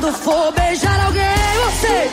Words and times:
quando 0.00 0.12
for 0.12 0.52
beijar 0.52 1.06
alguém, 1.06 1.24
você. 1.64 2.08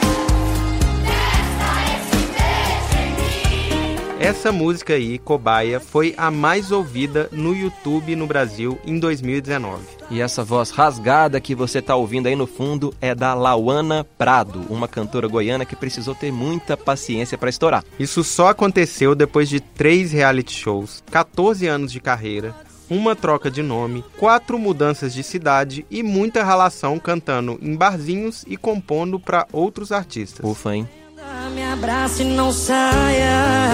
Essa 4.20 4.52
música 4.52 4.96
aí, 4.96 5.20
Cobaia, 5.20 5.80
foi 5.80 6.16
a 6.18 6.32
mais 6.32 6.72
ouvida 6.72 7.30
no 7.32 7.56
YouTube 7.56 8.16
no 8.16 8.26
Brasil 8.26 8.80
em 8.84 8.98
2019. 8.98 9.84
E 10.10 10.20
essa 10.20 10.44
voz 10.44 10.72
rasgada 10.72 11.40
que 11.40 11.54
você 11.54 11.78
está 11.78 11.96
ouvindo 11.96 12.26
aí 12.26 12.36
no 12.36 12.48
fundo 12.48 12.92
é 13.00 13.14
da 13.14 13.36
Lauana 13.36 14.04
Prado, 14.18 14.66
uma 14.68 14.88
cantora 14.88 15.28
goiana 15.28 15.64
que 15.64 15.76
precisou 15.76 16.16
ter 16.16 16.32
muita 16.32 16.76
paciência 16.76 17.38
para 17.38 17.52
estourar. 17.52 17.84
Isso 18.00 18.24
só 18.24 18.48
aconteceu 18.48 19.14
depois 19.14 19.48
de 19.48 19.60
três 19.60 20.12
reality 20.12 20.54
shows, 20.54 21.04
14 21.12 21.68
anos 21.68 21.92
de 21.92 22.00
carreira, 22.00 22.56
uma 22.90 23.16
troca 23.16 23.50
de 23.50 23.62
nome, 23.62 24.04
quatro 24.18 24.58
mudanças 24.60 25.14
de 25.14 25.24
cidade 25.24 25.86
e 25.90 26.04
muita 26.04 26.44
relação 26.44 27.00
cantando 27.00 27.60
em 27.62 27.76
barzinhos 27.76 28.44
e 28.48 28.58
compondo 28.58 29.20
para 29.20 29.48
outros 29.52 29.92
artistas. 29.92 30.46
Ufa, 30.46 30.76
hein? 30.76 30.90
Me 31.54 31.64
abraça 31.64 32.22
e 32.22 32.26
não 32.26 32.52
saia. 32.52 33.70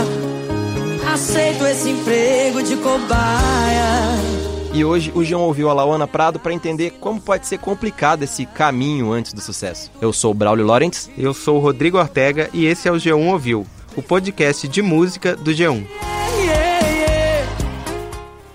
Aceito 1.11 1.65
esse 1.65 1.89
emprego 1.89 2.61
de 2.61 2.75
cobaia. 2.77 4.41
E 4.73 4.85
hoje 4.85 5.11
o 5.13 5.23
João 5.23 5.41
ouviu 5.41 5.69
a 5.69 5.73
Lauana 5.73 6.07
Prado 6.07 6.39
para 6.39 6.53
entender 6.53 6.91
como 6.91 7.19
pode 7.19 7.45
ser 7.45 7.57
complicado 7.57 8.23
esse 8.23 8.45
caminho 8.45 9.11
antes 9.11 9.33
do 9.33 9.41
sucesso. 9.41 9.91
Eu 9.99 10.13
sou 10.13 10.31
o 10.31 10.33
Braulio 10.33 10.65
Lawrence. 10.65 11.11
Eu 11.17 11.33
sou 11.33 11.57
o 11.57 11.59
Rodrigo 11.59 11.97
Ortega 11.97 12.49
e 12.53 12.65
esse 12.65 12.87
é 12.87 12.91
o 12.91 12.95
G1 12.95 13.31
Ouviu, 13.31 13.67
o 13.95 14.01
podcast 14.01 14.67
de 14.67 14.81
música 14.81 15.35
do 15.35 15.51
G1. 15.51 15.85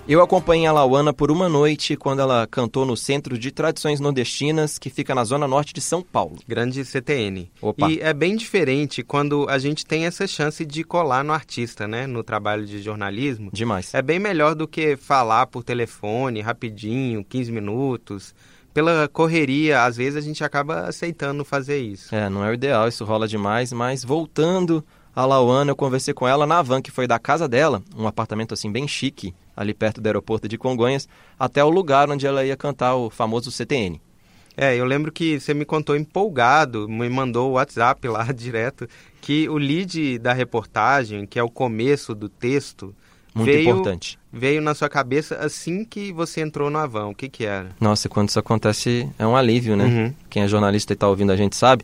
Eu 0.07 0.21
acompanhei 0.21 0.65
a 0.65 0.71
Lauana 0.71 1.11
por 1.11 1.29
uma 1.29 1.49
noite 1.49 1.97
quando 1.97 2.21
ela 2.21 2.47
cantou 2.47 2.85
no 2.85 2.95
Centro 2.95 3.37
de 3.37 3.51
Tradições 3.51 3.99
Nordestinas, 3.99 4.79
que 4.79 4.89
fica 4.89 5.13
na 5.13 5.25
zona 5.25 5.45
norte 5.49 5.73
de 5.73 5.81
São 5.81 6.01
Paulo. 6.01 6.37
Grande 6.47 6.85
CTN. 6.85 7.51
Opa. 7.61 7.91
E 7.91 7.99
é 7.99 8.13
bem 8.13 8.37
diferente 8.37 9.03
quando 9.03 9.45
a 9.49 9.57
gente 9.57 9.85
tem 9.85 10.05
essa 10.05 10.25
chance 10.25 10.65
de 10.65 10.85
colar 10.85 11.25
no 11.25 11.33
artista, 11.33 11.89
né? 11.89 12.07
No 12.07 12.23
trabalho 12.23 12.65
de 12.65 12.81
jornalismo. 12.81 13.49
Demais. 13.51 13.93
É 13.93 14.01
bem 14.01 14.17
melhor 14.17 14.55
do 14.55 14.65
que 14.65 14.95
falar 14.95 15.45
por 15.47 15.61
telefone, 15.61 16.39
rapidinho, 16.39 17.21
15 17.25 17.51
minutos. 17.51 18.33
Pela 18.73 19.09
correria, 19.09 19.83
às 19.83 19.97
vezes 19.97 20.15
a 20.15 20.21
gente 20.21 20.41
acaba 20.41 20.87
aceitando 20.87 21.43
fazer 21.43 21.79
isso. 21.79 22.15
É, 22.15 22.29
não 22.29 22.45
é 22.45 22.51
o 22.51 22.53
ideal, 22.53 22.87
isso 22.87 23.03
rola 23.03 23.27
demais, 23.27 23.73
mas 23.73 24.05
voltando 24.05 24.85
a 25.13 25.25
Lauana, 25.25 25.71
eu 25.71 25.75
conversei 25.75 26.13
com 26.13 26.25
ela 26.25 26.47
na 26.47 26.61
van 26.61 26.81
que 26.81 26.91
foi 26.91 27.07
da 27.07 27.19
casa 27.19 27.45
dela, 27.45 27.83
um 27.97 28.07
apartamento 28.07 28.53
assim 28.53 28.71
bem 28.71 28.87
chique, 28.87 29.33
ali 29.57 29.73
perto 29.73 29.99
do 29.99 30.05
aeroporto 30.05 30.47
de 30.47 30.57
Congonhas, 30.57 31.09
até 31.37 31.63
o 31.63 31.69
lugar 31.69 32.09
onde 32.09 32.27
ela 32.27 32.45
ia 32.45 32.55
cantar 32.55 32.95
o 32.95 33.09
famoso 33.09 33.51
CTN. 33.51 33.99
É, 34.55 34.75
eu 34.75 34.85
lembro 34.85 35.11
que 35.11 35.39
você 35.39 35.53
me 35.53 35.65
contou 35.65 35.95
empolgado, 35.95 36.87
me 36.87 37.09
mandou 37.09 37.49
o 37.49 37.53
WhatsApp 37.53 38.07
lá 38.07 38.23
direto, 38.33 38.87
que 39.19 39.49
o 39.49 39.57
lead 39.57 40.17
da 40.19 40.33
reportagem, 40.33 41.25
que 41.25 41.37
é 41.37 41.43
o 41.43 41.49
começo 41.49 42.15
do 42.15 42.27
texto, 42.27 42.95
Muito 43.35 43.51
veio, 43.51 43.69
importante. 43.69 44.17
veio 44.33 44.59
na 44.61 44.73
sua 44.73 44.89
cabeça 44.89 45.35
assim 45.35 45.85
que 45.85 46.11
você 46.11 46.41
entrou 46.41 46.71
no 46.71 46.79
Avão. 46.79 47.11
O 47.11 47.15
que 47.15 47.29
que 47.29 47.45
era? 47.45 47.69
Nossa, 47.79 48.09
quando 48.09 48.29
isso 48.29 48.39
acontece 48.39 49.07
é 49.19 49.27
um 49.27 49.35
alívio, 49.35 49.75
né? 49.75 49.85
Uhum. 49.85 50.13
Quem 50.27 50.43
é 50.43 50.47
jornalista 50.47 50.93
e 50.93 50.95
tá 50.95 51.07
ouvindo 51.07 51.31
a 51.31 51.35
gente 51.35 51.55
sabe. 51.55 51.83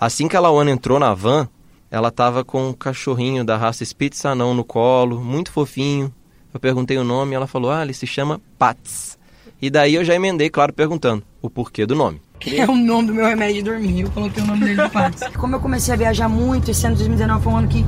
Assim 0.00 0.26
que 0.26 0.36
a 0.36 0.40
Lauana 0.40 0.70
entrou 0.70 0.98
na 0.98 1.12
van, 1.12 1.48
ela 1.90 2.10
tava 2.10 2.42
com 2.42 2.70
um 2.70 2.72
cachorrinho 2.72 3.44
da 3.44 3.58
raça 3.58 3.84
Spitz 3.84 4.24
Anão 4.24 4.54
no 4.54 4.64
colo, 4.64 5.20
muito 5.22 5.52
fofinho. 5.52 6.12
Eu 6.56 6.60
perguntei 6.60 6.96
o 6.96 7.04
nome 7.04 7.32
e 7.32 7.34
ela 7.34 7.46
falou, 7.46 7.70
ah, 7.70 7.82
ele 7.82 7.92
se 7.92 8.06
chama 8.06 8.40
Pats. 8.58 9.18
E 9.60 9.68
daí 9.68 9.94
eu 9.94 10.02
já 10.02 10.14
emendei, 10.14 10.48
claro, 10.48 10.72
perguntando 10.72 11.22
o 11.42 11.50
porquê 11.50 11.84
do 11.84 11.94
nome. 11.94 12.18
É 12.46 12.64
o 12.64 12.74
nome 12.74 13.08
do 13.08 13.14
meu 13.14 13.26
remédio 13.26 13.56
de 13.56 13.62
dormir. 13.62 14.00
Eu 14.00 14.10
coloquei 14.10 14.42
o 14.42 14.46
nome 14.46 14.64
dele 14.64 14.82
no 14.82 14.88
Patos. 14.88 15.22
Como 15.36 15.54
eu 15.54 15.60
comecei 15.60 15.92
a 15.92 15.96
viajar 15.98 16.30
muito, 16.30 16.70
esse 16.70 16.86
ano 16.86 16.96
de 16.96 17.00
2019 17.00 17.44
foi 17.44 17.52
um 17.52 17.56
ano 17.58 17.68
que 17.68 17.84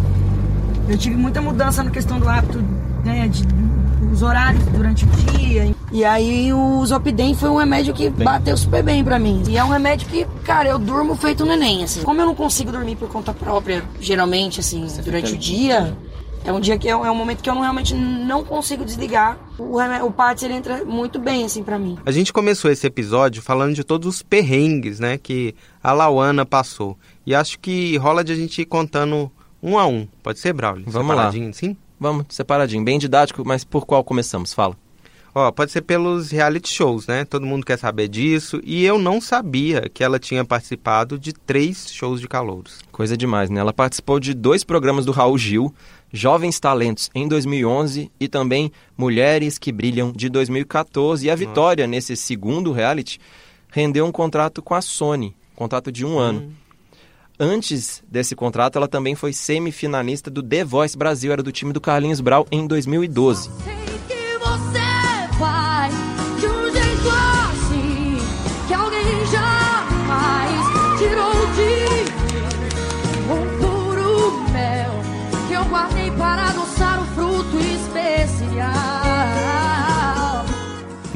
eu 0.86 0.98
tive 0.98 1.16
muita 1.16 1.40
mudança 1.40 1.82
na 1.82 1.90
questão 1.90 2.20
do 2.20 2.28
hábito, 2.28 2.62
né, 3.06 3.26
de, 3.28 3.42
os 4.12 4.20
horários 4.20 4.62
durante 4.66 5.06
o 5.06 5.08
dia. 5.08 5.74
E 5.90 6.04
aí 6.04 6.52
o 6.52 6.84
Zopidem 6.84 7.34
foi 7.34 7.48
um 7.48 7.56
remédio 7.56 7.94
que 7.94 8.10
bateu 8.10 8.54
super 8.54 8.82
bem 8.82 9.02
pra 9.02 9.18
mim. 9.18 9.44
E 9.48 9.56
é 9.56 9.64
um 9.64 9.70
remédio 9.70 10.06
que, 10.08 10.26
cara, 10.44 10.68
eu 10.68 10.78
durmo 10.78 11.14
feito 11.14 11.42
um 11.42 11.46
neném, 11.46 11.84
assim. 11.84 12.02
Como 12.02 12.20
eu 12.20 12.26
não 12.26 12.34
consigo 12.34 12.70
dormir 12.70 12.96
por 12.96 13.08
conta 13.08 13.32
própria, 13.32 13.82
geralmente, 13.98 14.60
assim, 14.60 14.86
durante 15.02 15.32
o 15.32 15.38
dia... 15.38 15.96
É 16.44 16.52
um 16.52 16.60
dia 16.60 16.78
que 16.78 16.88
é 16.88 16.96
um, 16.96 17.04
é 17.04 17.10
um 17.10 17.14
momento 17.14 17.42
que 17.42 17.50
eu 17.50 17.54
não, 17.54 17.62
realmente 17.62 17.94
não 17.94 18.44
consigo 18.44 18.84
desligar. 18.84 19.38
O, 19.58 19.78
o 19.78 20.10
Pats, 20.12 20.42
ele 20.42 20.54
entra 20.54 20.84
muito 20.84 21.18
bem, 21.18 21.44
assim, 21.44 21.62
pra 21.62 21.78
mim. 21.78 21.98
A 22.06 22.10
gente 22.10 22.32
começou 22.32 22.70
esse 22.70 22.86
episódio 22.86 23.42
falando 23.42 23.74
de 23.74 23.84
todos 23.84 24.08
os 24.08 24.22
perrengues, 24.22 24.98
né, 24.98 25.18
que 25.18 25.54
a 25.82 25.92
Lauana 25.92 26.46
passou. 26.46 26.96
E 27.26 27.34
acho 27.34 27.58
que 27.58 27.96
rola 27.98 28.24
de 28.24 28.32
a 28.32 28.36
gente 28.36 28.62
ir 28.62 28.66
contando 28.66 29.30
um 29.62 29.78
a 29.78 29.86
um. 29.86 30.06
Pode 30.22 30.38
ser, 30.38 30.52
Braulio? 30.52 30.84
Vamos 30.86 31.14
lá. 31.14 31.24
Separadinho, 31.24 31.54
Sim? 31.54 31.76
Vamos, 32.00 32.26
separadinho, 32.28 32.84
bem 32.84 32.98
didático, 32.98 33.42
mas 33.44 33.64
por 33.64 33.84
qual 33.84 34.04
começamos? 34.04 34.54
Fala. 34.54 34.76
Ó, 35.34 35.52
pode 35.52 35.70
ser 35.70 35.82
pelos 35.82 36.30
reality 36.30 36.68
shows, 36.72 37.06
né? 37.06 37.24
Todo 37.24 37.46
mundo 37.46 37.64
quer 37.64 37.78
saber 37.78 38.08
disso. 38.08 38.60
E 38.64 38.84
eu 38.84 38.98
não 38.98 39.20
sabia 39.20 39.88
que 39.88 40.02
ela 40.02 40.18
tinha 40.18 40.44
participado 40.44 41.18
de 41.18 41.32
três 41.32 41.92
shows 41.92 42.20
de 42.20 42.26
calouros. 42.26 42.80
Coisa 42.90 43.16
demais, 43.16 43.50
né? 43.50 43.60
Ela 43.60 43.72
participou 43.72 44.18
de 44.18 44.32
dois 44.32 44.64
programas 44.64 45.04
do 45.04 45.12
Raul 45.12 45.38
Gil, 45.38 45.72
Jovens 46.12 46.58
Talentos 46.58 47.10
em 47.14 47.28
2011 47.28 48.10
e 48.18 48.28
também 48.28 48.72
Mulheres 48.96 49.58
que 49.58 49.70
Brilham 49.72 50.12
de 50.12 50.28
2014. 50.28 51.26
E 51.26 51.30
a 51.30 51.34
vitória 51.34 51.86
nesse 51.86 52.16
segundo 52.16 52.72
reality 52.72 53.18
rendeu 53.70 54.06
um 54.06 54.12
contrato 54.12 54.62
com 54.62 54.74
a 54.74 54.80
Sony, 54.80 55.34
contrato 55.54 55.92
de 55.92 56.04
um 56.04 56.18
ano. 56.18 56.52
Antes 57.38 58.02
desse 58.10 58.34
contrato, 58.34 58.76
ela 58.76 58.88
também 58.88 59.14
foi 59.14 59.32
semifinalista 59.32 60.28
do 60.28 60.42
The 60.42 60.64
Voice 60.64 60.98
Brasil, 60.98 61.32
era 61.32 61.42
do 61.42 61.52
time 61.52 61.72
do 61.72 61.80
Carlinhos 61.80 62.20
Brau 62.20 62.46
em 62.50 62.66
2012. 62.66 63.77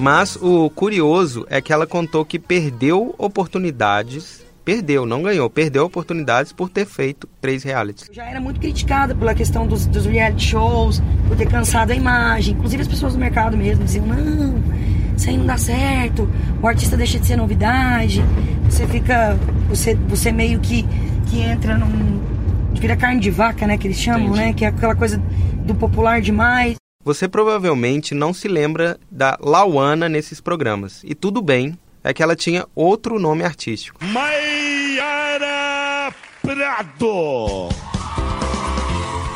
Mas 0.03 0.35
o 0.35 0.69
curioso 0.69 1.47
é 1.49 1.61
que 1.61 1.73
ela 1.73 1.87
contou 1.87 2.25
que 2.25 2.37
perdeu 2.37 3.15
oportunidades. 3.17 4.45
Perdeu, 4.65 5.07
não 5.07 5.23
ganhou. 5.23 5.49
Perdeu 5.49 5.85
oportunidades 5.85 6.53
por 6.53 6.69
ter 6.69 6.87
feito 6.87 7.29
três 7.41 7.63
realities. 7.63 8.09
Eu 8.09 8.15
já 8.15 8.25
era 8.25 8.41
muito 8.41 8.59
criticada 8.59 9.15
pela 9.15 9.33
questão 9.33 9.65
dos, 9.65 9.87
dos 9.87 10.05
reality 10.05 10.45
shows, 10.45 11.01
por 11.29 11.37
ter 11.37 11.47
cansado 11.47 11.93
a 11.93 11.95
imagem. 11.95 12.55
Inclusive 12.55 12.83
as 12.83 12.89
pessoas 12.89 13.13
do 13.13 13.21
mercado 13.21 13.57
mesmo 13.57 13.85
diziam, 13.85 14.05
não, 14.05 14.61
isso 15.17 15.31
aí 15.31 15.39
não 15.39 15.47
dá 15.47 15.57
certo, 15.57 16.29
o 16.61 16.67
artista 16.67 16.97
deixa 16.97 17.21
de 17.21 17.27
ser 17.29 17.37
novidade, 17.37 18.25
você 18.69 18.85
fica. 18.89 19.39
Você, 19.69 19.95
você 19.95 20.33
meio 20.33 20.59
que, 20.59 20.85
que 21.31 21.41
entra 21.43 21.79
num. 21.79 22.21
vira 22.75 22.97
carne 22.97 23.21
de 23.21 23.31
vaca, 23.31 23.69
né? 23.69 23.79
Que 23.79 23.87
eles 23.87 23.99
chamam, 23.99 24.31
Entendi. 24.31 24.39
né? 24.41 24.53
Que 24.53 24.65
é 24.65 24.69
aquela 24.69 24.97
coisa 24.97 25.23
do 25.65 25.77
popular 25.77 26.21
demais. 26.21 26.82
Você 27.05 27.27
provavelmente 27.27 28.15
não 28.15 28.33
se 28.33 28.47
lembra 28.47 28.97
da 29.11 29.37
Lauana 29.41 30.09
nesses 30.09 30.41
programas. 30.41 31.03
E 31.03 31.17
tudo 31.17 31.43
bem, 31.43 31.77
é 32.05 32.15
que 32.15 32.23
ela 32.23 32.37
tinha 32.37 32.65
outro 32.77 33.19
nome 33.19 33.43
artístico. 33.43 33.99
Maiara 34.05 34.55
Prado. 36.41 37.69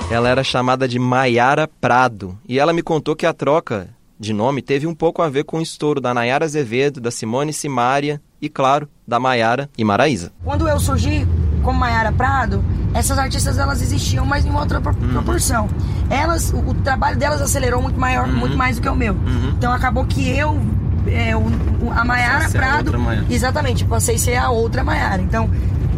Ela 0.09 0.29
era 0.29 0.45
chamada 0.45 0.87
de 0.87 1.01
Maiara 1.01 1.67
Prado 1.67 2.39
e 2.49 2.61
ela 2.61 2.73
me 2.73 2.83
contou 2.83 3.17
que 3.17 3.27
a 3.27 3.33
troca 3.33 3.89
de 4.19 4.33
nome 4.33 4.63
teve 4.63 4.87
um 4.87 4.95
pouco 4.95 5.21
a 5.21 5.29
ver 5.29 5.43
com 5.43 5.59
o 5.59 5.63
estouro 5.63 6.01
da 6.01 6.15
Nayara 6.15 6.45
Azevedo, 6.45 7.01
da 7.01 7.11
Simone 7.11 7.53
Simaria 7.53 8.23
e, 8.41 8.49
claro, 8.49 8.89
da 9.07 9.19
Maiara 9.19 9.69
e 9.77 9.83
Maraísa. 9.83 10.33
Quando 10.45 10.69
eu 10.69 10.79
surgi 10.79 11.27
como 11.67 11.79
Mayara 11.79 12.13
Prado, 12.13 12.65
essas 12.95 13.19
artistas 13.19 13.59
elas 13.59 13.83
existiam, 13.83 14.25
mas 14.25 14.47
em 14.47 14.51
outra 14.55 14.81
pro- 14.81 14.95
Uhum. 14.99 15.09
proporção. 15.13 15.69
Elas, 16.09 16.51
o, 16.53 16.59
o 16.71 16.75
trabalho 16.75 17.17
delas 17.19 17.43
acelerou 17.43 17.83
muito 17.83 17.99
maior, 18.01 18.27
Uhum. 18.29 18.37
muito 18.37 18.57
mais 18.57 18.77
do 18.77 18.83
que 18.83 18.89
o 18.89 18.95
meu. 18.95 19.17
Então 19.59 19.73
acabou 19.73 20.05
que 20.07 20.29
eu, 20.31 20.59
é, 21.07 21.37
o, 21.37 21.41
o- 21.41 21.93
a 21.95 22.05
Mayara 22.05 22.35
Passei 22.45 22.47
a 22.47 22.51
ser 22.51 22.59
a 22.59 22.61
Prado, 22.63 22.87
outra 22.87 22.99
Maiara. 22.99 23.27
exatamente, 23.29 23.85
passei 23.85 24.15
a 24.15 24.19
ser 24.19 24.37
a 24.37 24.49
outra 24.49 24.83
Mayara. 24.85 25.21
Então, 25.21 25.51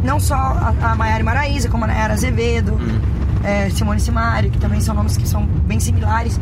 não 0.03 0.19
só 0.19 0.35
a, 0.35 0.75
a 0.83 0.95
Maiara 0.97 1.23
Maraísa, 1.23 1.69
como 1.69 1.85
a 1.85 1.87
Nayara 1.87 2.15
Azevedo, 2.15 2.73
Uhum. 2.73 2.99
é, 3.45 3.71
Simone 3.71 4.01
Simaria, 4.01 4.51
que 4.51 4.59
também 4.59 4.81
são 4.81 4.95
nomes 4.95 5.17
que 5.17 5.29
são 5.29 5.45
bem 5.45 5.79
similares. 5.79 6.41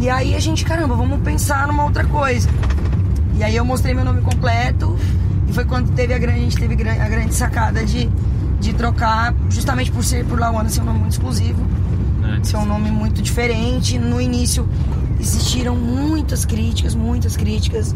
E 0.00 0.10
aí 0.10 0.34
a 0.34 0.40
gente, 0.40 0.64
caramba, 0.64 0.94
vamos 0.96 1.20
pensar 1.20 1.66
numa 1.68 1.84
outra 1.84 2.04
coisa. 2.04 2.48
E 3.36 3.42
aí 3.44 3.56
eu 3.56 3.64
mostrei 3.64 3.94
meu 3.94 4.04
nome 4.04 4.20
completo 4.20 4.96
foi 5.54 5.64
quando 5.64 5.94
teve 5.94 6.12
a 6.12 6.18
grande, 6.18 6.40
a 6.40 6.42
gente 6.42 6.56
teve 6.56 6.74
a 6.74 7.08
grande 7.08 7.34
sacada 7.34 7.84
de, 7.84 8.10
de 8.58 8.72
trocar, 8.74 9.32
justamente 9.48 9.90
por 9.92 10.04
ser 10.04 10.24
por 10.24 10.38
Lauana 10.38 10.68
ser 10.68 10.80
um 10.80 10.84
nome 10.84 10.98
muito 10.98 11.12
exclusivo, 11.12 11.64
ser 12.42 12.56
um 12.56 12.66
nome 12.66 12.90
muito 12.90 13.22
diferente. 13.22 13.98
No 13.98 14.20
início 14.20 14.68
existiram 15.20 15.76
muitas 15.76 16.44
críticas, 16.44 16.94
muitas 16.94 17.36
críticas. 17.36 17.94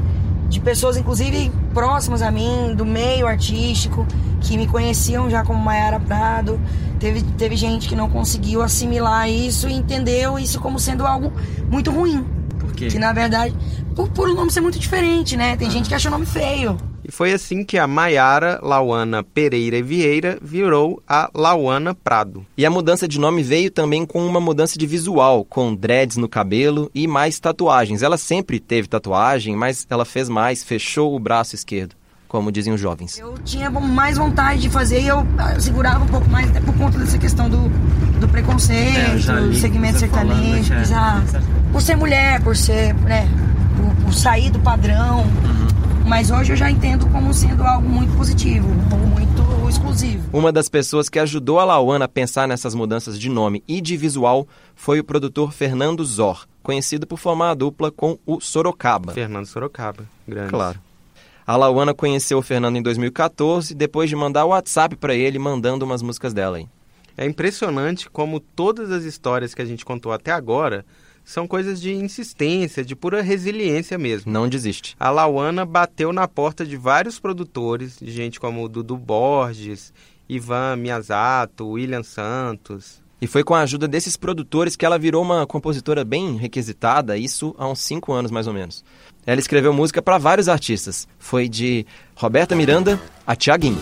de 0.49 0.61
pessoas, 0.61 0.97
inclusive 0.97 1.53
próximas 1.75 2.23
a 2.23 2.31
mim, 2.31 2.75
do 2.75 2.87
meio 2.87 3.27
artístico, 3.27 4.07
que 4.41 4.57
me 4.57 4.67
conheciam 4.67 5.29
já 5.29 5.45
como 5.45 5.63
Mayara 5.63 6.01
Prado. 6.01 6.59
Teve, 6.99 7.23
teve 7.23 7.55
gente 7.55 7.87
que 7.87 7.95
não 7.95 8.09
conseguiu 8.09 8.63
assimilar 8.63 9.29
isso 9.29 9.69
e 9.69 9.75
entendeu 9.75 10.39
isso 10.39 10.59
como 10.59 10.79
sendo 10.79 11.07
algo 11.07 11.33
muito 11.71 11.91
ruim. 11.91 12.25
Por 12.59 12.73
quê? 12.73 12.87
Que 12.87 12.99
na 12.99 13.13
verdade, 13.13 13.55
por, 13.95 14.09
por 14.09 14.29
o 14.29 14.35
nome 14.35 14.51
ser 14.51 14.63
muito 14.63 14.79
diferente, 14.79 15.37
né? 15.37 15.55
Tem 15.57 15.71
gente 15.71 15.89
que 15.89 15.95
acha 15.95 16.09
o 16.09 16.11
nome 16.11 16.25
feio. 16.25 16.79
E 17.09 17.11
foi 17.11 17.33
assim 17.33 17.65
que 17.65 17.79
a 17.79 17.87
Maiara 17.87 18.61
Lauana 18.63 19.23
Pereira 19.23 19.83
Vieira 19.83 20.39
virou 20.43 21.03
a 21.09 21.31
Lauana 21.35 21.95
Prado. 21.95 22.45
E 22.55 22.67
a 22.67 22.71
mudança 22.71 23.09
de 23.09 23.19
nome 23.19 23.43
veio 23.43 23.71
também 23.71 24.05
com 24.05 24.27
uma 24.27 24.39
mudança 24.41 24.79
de 24.79 24.87
visual, 24.87 25.43
com 25.43 25.75
dreads 25.75 26.19
no 26.19 26.29
cabelo 26.29 26.91
e 26.95 27.07
mais 27.07 27.41
tatuagens. 27.41 28.03
Ela 28.03 28.19
sempre 28.19 28.61
teve 28.61 28.89
tatuagem, 28.89 29.57
mas 29.57 29.87
ela 29.89 30.05
fez 30.05 30.29
mais, 30.29 30.63
fechou 30.63 31.17
o 31.17 31.19
braço 31.19 31.55
esquerdo, 31.55 31.95
como 32.29 32.53
dizem 32.53 32.75
os 32.75 32.81
jovens. 32.81 33.19
Eu 33.19 33.39
tinha 33.43 33.71
mais 33.71 34.19
vontade 34.19 34.61
de 34.61 34.69
fazer 34.69 35.01
e 35.01 35.09
eu 35.09 35.27
ah, 35.39 35.59
segurava 35.59 36.05
um 36.05 36.09
pouco 36.09 36.29
mais, 36.29 36.51
até 36.51 36.61
por 36.61 36.75
conta 36.77 36.99
dessa 36.99 37.17
questão 37.17 37.49
do, 37.49 37.71
do 38.21 38.29
preconceito, 38.29 38.99
É, 38.99 39.15
eu 39.15 39.19
já 39.19 39.41
do 39.41 39.55
segmento 39.55 39.99
você 39.99 40.09
falando, 40.09 40.37
sertanejo. 40.43 40.75
é. 40.75 40.81
exato. 40.83 41.43
Por 41.73 41.81
ser 41.81 41.97
mulher, 41.97 42.43
por 42.43 42.55
ser, 42.55 42.95
né, 42.97 43.27
por, 43.79 44.05
por 44.05 44.13
sair 44.13 44.51
do 44.51 44.59
padrão. 44.59 45.21
Uhum. 45.21 45.58
Mas 46.09 46.31
hoje 46.31 46.55
eu 46.55 46.57
já 46.57 46.71
entendo 46.71 47.07
como 47.11 47.35
sendo 47.35 47.63
algo 47.63 47.87
muito 47.87 48.17
positivo, 48.17 48.67
algo 48.91 49.07
muito 49.09 49.69
exclusivo. 49.69 50.27
Uma 50.33 50.51
das 50.51 50.67
pessoas 50.67 51.07
que 51.07 51.19
ajudou 51.19 51.61
a 51.61 51.67
Lauana 51.67 52.07
a 52.07 52.09
pensar 52.09 52.49
nessas 52.49 52.75
mudanças 52.75 53.21
de 53.21 53.29
nome 53.29 53.63
e 53.69 53.79
de 53.79 53.95
visual 53.95 54.49
foi 54.75 54.99
o 54.99 55.05
produtor 55.05 55.53
Fernando 55.53 56.03
Zor, 56.03 56.47
conhecido 56.63 57.07
por 57.07 57.19
formar 57.19 57.51
a 57.51 57.55
dupla 57.55 57.91
com 57.91 58.19
o 58.25 58.41
Sorocaba. 58.41 59.13
Fernando 59.13 59.45
Sorocaba. 59.45 60.05
Grande. 60.27 60.49
Claro. 60.49 60.81
A 61.47 61.57
Lauana 61.57 61.93
conheceu 61.93 62.39
o 62.39 62.43
Fernando 62.43 62.77
em 62.77 62.83
2014, 62.83 63.75
depois 63.75 64.09
de 64.09 64.17
mandar 64.17 64.47
o 64.47 64.49
WhatsApp 64.49 64.97
pra 64.97 65.15
ele 65.15 65.39
mandando 65.39 65.85
umas 65.85 66.01
músicas 66.01 66.33
dela 66.33 66.57
aí. 66.57 66.67
É 67.19 67.27
impressionante 67.27 68.09
como 68.09 68.41
todas 68.41 68.91
as 68.91 69.05
histórias 69.05 69.53
que 69.53 69.61
a 69.61 69.67
gente 69.67 69.85
contou 69.85 70.11
até 70.13 70.33
agora 70.33 70.87
são 71.29 71.47
coisas 71.47 71.79
de 71.79 71.93
insistência, 71.93 72.83
de 72.83 72.97
pura 72.97 73.21
resiliência 73.21 73.99
mesmo. 73.99 74.33
Não 74.33 74.49
desiste. 74.49 74.97
A 74.99 75.11
Lauana 75.11 75.67
bateu 75.67 76.11
na 76.11 76.27
porta 76.27 76.65
de 76.65 76.75
vários 76.75 77.21
produtores, 77.21 77.99
de 78.01 78.11
gente 78.11 78.41
como 78.41 78.65
o 78.65 78.69
Dudu 78.69 78.97
Borges, 78.97 79.93
Ivan 80.27 80.77
Miyazato, 80.77 81.69
William 81.69 82.03
Santos. 82.03 83.03
E 83.21 83.27
foi 83.27 83.45
com 83.45 83.55
a 83.55 83.61
ajuda 83.61 83.87
desses 83.87 84.17
produtores 84.17 84.75
que 84.75 84.87
ela 84.87 84.99
virou 84.99 85.23
uma 85.23 85.47
compositora 85.47 86.03
bem 86.03 86.39
requisitada, 86.39 87.19
isso 87.19 87.55
há 87.59 87.69
uns 87.69 87.81
5 87.81 88.11
anos 88.11 88.31
mais 88.31 88.47
ou 88.47 88.55
menos. 88.55 88.83
Ela 89.27 89.39
escreveu 89.39 89.75
música 89.75 90.01
para 90.01 90.17
vários 90.17 90.49
artistas. 90.49 91.07
Foi 91.19 91.47
de 91.47 91.85
Roberta 92.17 92.57
Miranda 92.57 92.99
a 93.27 93.37
Tiaguinho. 93.37 93.79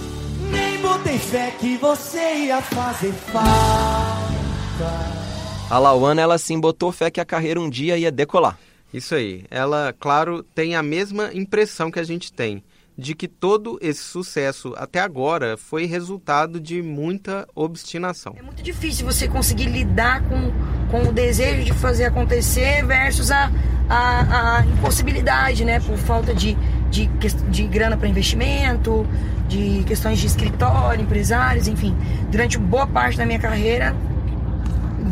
Nem 0.51 0.83
botei 0.83 1.17
fé 1.17 1.55
que 1.61 1.77
você 1.77 2.47
ia 2.47 2.61
fazer 2.61 3.13
falta. 3.13 5.26
A 5.69 5.81
Lauana, 5.81 6.23
ela 6.23 6.39
sim 6.39 6.61
botou 6.61 6.93
fé 6.93 7.11
que 7.11 7.21
a 7.21 7.25
carreira 7.25 7.61
um 7.61 7.69
dia 7.69 7.99
ia 7.99 8.13
decolar. 8.13 8.57
Isso 8.95 9.17
aí. 9.17 9.45
Ela, 9.51 9.93
claro, 9.99 10.45
tem 10.55 10.77
a 10.77 10.83
mesma 10.83 11.31
impressão 11.35 11.91
que 11.91 11.99
a 11.99 12.05
gente 12.05 12.33
tem, 12.33 12.63
de 12.97 13.17
que 13.17 13.27
todo 13.27 13.77
esse 13.83 14.01
sucesso 14.01 14.75
até 14.77 15.01
agora 15.01 15.57
foi 15.57 15.85
resultado 15.85 16.61
de 16.61 16.81
muita 16.83 17.49
obstinação. 17.53 18.37
É 18.39 18.43
muito 18.43 18.63
difícil 18.63 19.05
você 19.05 19.27
conseguir 19.27 19.67
lidar 19.67 20.23
com, 20.29 20.53
com 20.89 21.09
o 21.09 21.13
desejo 21.13 21.65
de 21.65 21.73
fazer 21.75 22.05
acontecer 22.05 22.87
versus 22.87 23.33
a, 23.33 23.51
a, 23.89 24.59
a 24.59 24.67
impossibilidade, 24.67 25.65
né? 25.65 25.81
Por 25.81 25.99
falta 25.99 26.33
de, 26.33 26.57
de, 26.91 27.07
de 27.51 27.67
grana 27.67 27.97
para 27.97 28.07
investimento, 28.07 29.05
de 29.49 29.83
questões 29.85 30.21
de 30.21 30.29
escritório, 30.29 31.03
empresários, 31.03 31.67
enfim. 31.67 31.93
Durante 32.31 32.57
boa 32.57 32.87
parte 32.87 33.19
da 33.19 33.27
minha 33.27 33.41
carreira, 33.41 33.97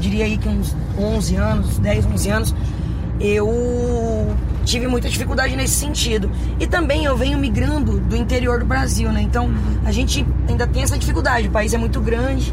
diria 0.04 0.26
aí 0.26 0.36
que 0.36 0.48
uns 0.48 0.76
11 0.98 1.36
anos, 1.36 1.78
10, 1.78 2.06
11 2.06 2.30
anos, 2.30 2.54
eu 3.18 3.48
tive 4.64 4.86
muita 4.86 5.08
dificuldade 5.08 5.56
nesse 5.56 5.74
sentido. 5.74 6.30
E 6.60 6.66
também 6.66 7.06
eu 7.06 7.16
venho 7.16 7.38
migrando 7.38 7.98
do 8.00 8.16
interior 8.16 8.60
do 8.60 8.66
Brasil, 8.66 9.10
né? 9.10 9.22
Então 9.22 9.50
a 9.84 9.90
gente 9.90 10.26
ainda 10.46 10.66
tem 10.66 10.82
essa 10.82 10.98
dificuldade. 10.98 11.48
O 11.48 11.50
país 11.50 11.72
é 11.72 11.78
muito 11.78 12.00
grande, 12.00 12.52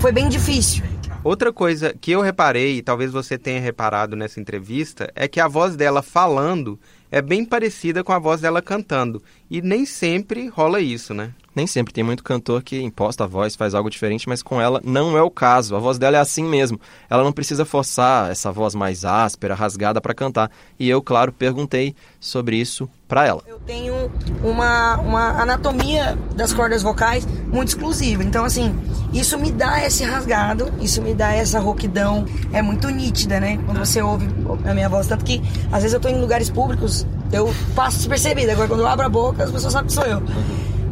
foi 0.00 0.10
bem 0.10 0.28
difícil. 0.28 0.82
Outra 1.22 1.52
coisa 1.52 1.94
que 2.00 2.10
eu 2.10 2.20
reparei, 2.20 2.78
e 2.78 2.82
talvez 2.82 3.12
você 3.12 3.36
tenha 3.36 3.60
reparado 3.60 4.16
nessa 4.16 4.40
entrevista, 4.40 5.10
é 5.14 5.28
que 5.28 5.40
a 5.40 5.48
voz 5.48 5.76
dela 5.76 6.00
falando 6.00 6.78
é 7.10 7.20
bem 7.20 7.44
parecida 7.44 8.02
com 8.02 8.12
a 8.12 8.18
voz 8.18 8.40
dela 8.40 8.62
cantando. 8.62 9.22
E 9.50 9.60
nem 9.60 9.84
sempre 9.84 10.48
rola 10.48 10.80
isso, 10.80 11.12
né? 11.14 11.32
Nem 11.58 11.66
sempre 11.66 11.92
tem 11.92 12.04
muito 12.04 12.22
cantor 12.22 12.62
que 12.62 12.80
imposta 12.80 13.24
a 13.24 13.26
voz, 13.26 13.56
faz 13.56 13.74
algo 13.74 13.90
diferente, 13.90 14.28
mas 14.28 14.44
com 14.44 14.60
ela 14.60 14.80
não 14.84 15.18
é 15.18 15.22
o 15.22 15.28
caso. 15.28 15.74
A 15.74 15.80
voz 15.80 15.98
dela 15.98 16.16
é 16.16 16.20
assim 16.20 16.44
mesmo. 16.44 16.80
Ela 17.10 17.24
não 17.24 17.32
precisa 17.32 17.64
forçar 17.64 18.30
essa 18.30 18.52
voz 18.52 18.76
mais 18.76 19.04
áspera, 19.04 19.56
rasgada 19.56 20.00
para 20.00 20.14
cantar. 20.14 20.52
E 20.78 20.88
eu, 20.88 21.02
claro, 21.02 21.32
perguntei 21.32 21.96
sobre 22.20 22.54
isso 22.54 22.88
para 23.08 23.26
ela. 23.26 23.42
Eu 23.44 23.58
tenho 23.58 24.08
uma, 24.44 24.98
uma 24.98 25.42
anatomia 25.42 26.16
das 26.36 26.52
cordas 26.52 26.80
vocais 26.80 27.26
muito 27.48 27.70
exclusiva. 27.70 28.22
Então, 28.22 28.44
assim, 28.44 28.72
isso 29.12 29.36
me 29.36 29.50
dá 29.50 29.84
esse 29.84 30.04
rasgado, 30.04 30.72
isso 30.80 31.02
me 31.02 31.12
dá 31.12 31.32
essa 31.32 31.58
rouquidão. 31.58 32.24
É 32.52 32.62
muito 32.62 32.88
nítida, 32.88 33.40
né? 33.40 33.58
Quando 33.66 33.78
você 33.78 34.00
ouve 34.00 34.28
a 34.64 34.72
minha 34.72 34.88
voz. 34.88 35.08
Tanto 35.08 35.24
que, 35.24 35.42
às 35.72 35.82
vezes, 35.82 35.92
eu 35.92 35.98
tô 35.98 36.08
em 36.08 36.20
lugares 36.20 36.50
públicos, 36.50 37.04
eu 37.32 37.52
passo 37.74 37.96
despercebido. 37.96 38.52
Agora, 38.52 38.68
quando 38.68 38.80
eu 38.80 38.86
abro 38.86 39.06
a 39.06 39.08
boca, 39.08 39.42
as 39.42 39.50
pessoas 39.50 39.72
sabem 39.72 39.88
que 39.88 39.94
sou 39.94 40.04
eu. 40.04 40.22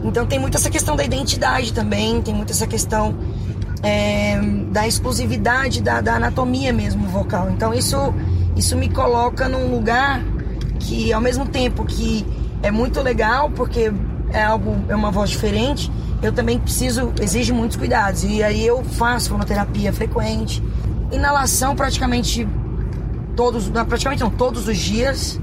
Então, 0.06 0.26
tem 0.26 0.38
muito 0.38 0.56
essa 0.56 0.70
questão 0.70 0.96
da 0.96 1.04
identidade 1.04 1.72
também, 1.72 2.22
tem 2.22 2.34
muito 2.34 2.52
essa 2.52 2.66
questão 2.66 3.16
é, 3.82 4.40
da 4.70 4.86
exclusividade 4.86 5.82
da, 5.82 6.00
da 6.00 6.16
anatomia 6.16 6.72
mesmo 6.72 7.06
vocal. 7.08 7.50
Então, 7.50 7.74
isso, 7.74 7.96
isso 8.56 8.76
me 8.76 8.88
coloca 8.88 9.48
num 9.48 9.70
lugar 9.70 10.22
que 10.78 11.12
ao 11.12 11.20
mesmo 11.20 11.46
tempo 11.46 11.84
que 11.84 12.24
é 12.62 12.70
muito 12.70 13.00
legal 13.02 13.50
porque 13.50 13.92
é 14.32 14.42
algo 14.42 14.76
é 14.88 14.94
uma 14.94 15.10
voz 15.10 15.30
diferente 15.30 15.90
eu 16.22 16.32
também 16.32 16.58
preciso 16.58 17.12
exige 17.20 17.52
muitos 17.52 17.76
cuidados 17.76 18.24
e 18.24 18.42
aí 18.42 18.66
eu 18.66 18.82
faço 18.84 19.30
fonoterapia 19.30 19.92
frequente 19.92 20.62
inalação 21.12 21.74
praticamente 21.74 22.46
todos 23.34 23.68
praticamente 23.68 24.22
não 24.22 24.30
todos 24.30 24.68
os 24.68 24.78
dias 24.78 25.40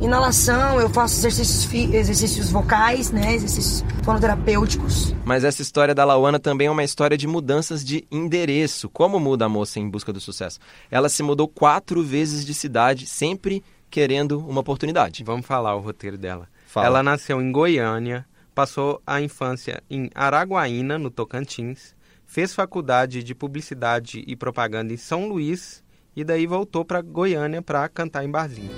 inalação 0.00 0.80
eu 0.80 0.88
faço 0.88 1.18
exercícios 1.26 1.72
exercícios 1.92 2.50
vocais 2.50 3.10
né 3.10 3.34
exercícios 3.34 3.84
fonoterapêuticos 4.02 5.14
Mas 5.24 5.44
essa 5.44 5.62
história 5.62 5.94
da 5.94 6.04
Lauana 6.04 6.38
também 6.38 6.66
é 6.66 6.70
uma 6.70 6.82
história 6.82 7.16
de 7.16 7.26
mudanças 7.26 7.84
de 7.84 8.04
endereço. 8.10 8.88
Como 8.88 9.20
muda 9.20 9.44
a 9.44 9.48
moça 9.48 9.78
em 9.78 9.88
busca 9.88 10.12
do 10.12 10.20
sucesso? 10.20 10.58
Ela 10.90 11.08
se 11.08 11.22
mudou 11.22 11.46
quatro 11.46 12.02
vezes 12.02 12.44
de 12.44 12.52
cidade, 12.52 13.06
sempre 13.06 13.62
querendo 13.88 14.38
uma 14.38 14.60
oportunidade. 14.60 15.22
Vamos 15.22 15.46
falar 15.46 15.76
o 15.76 15.80
roteiro 15.80 16.18
dela. 16.18 16.48
Fala. 16.66 16.86
Ela 16.86 17.02
nasceu 17.02 17.40
em 17.40 17.52
Goiânia, 17.52 18.26
passou 18.54 19.00
a 19.06 19.20
infância 19.20 19.82
em 19.88 20.10
Araguaína, 20.14 20.98
no 20.98 21.10
Tocantins, 21.10 21.94
fez 22.26 22.54
faculdade 22.54 23.22
de 23.22 23.34
publicidade 23.34 24.24
e 24.26 24.36
propaganda 24.36 24.92
em 24.92 24.96
São 24.96 25.28
Luís 25.28 25.82
e 26.14 26.24
daí 26.24 26.46
voltou 26.46 26.84
para 26.84 27.02
Goiânia 27.02 27.62
para 27.62 27.88
cantar 27.88 28.24
em 28.24 28.30
barzinho. 28.30 28.70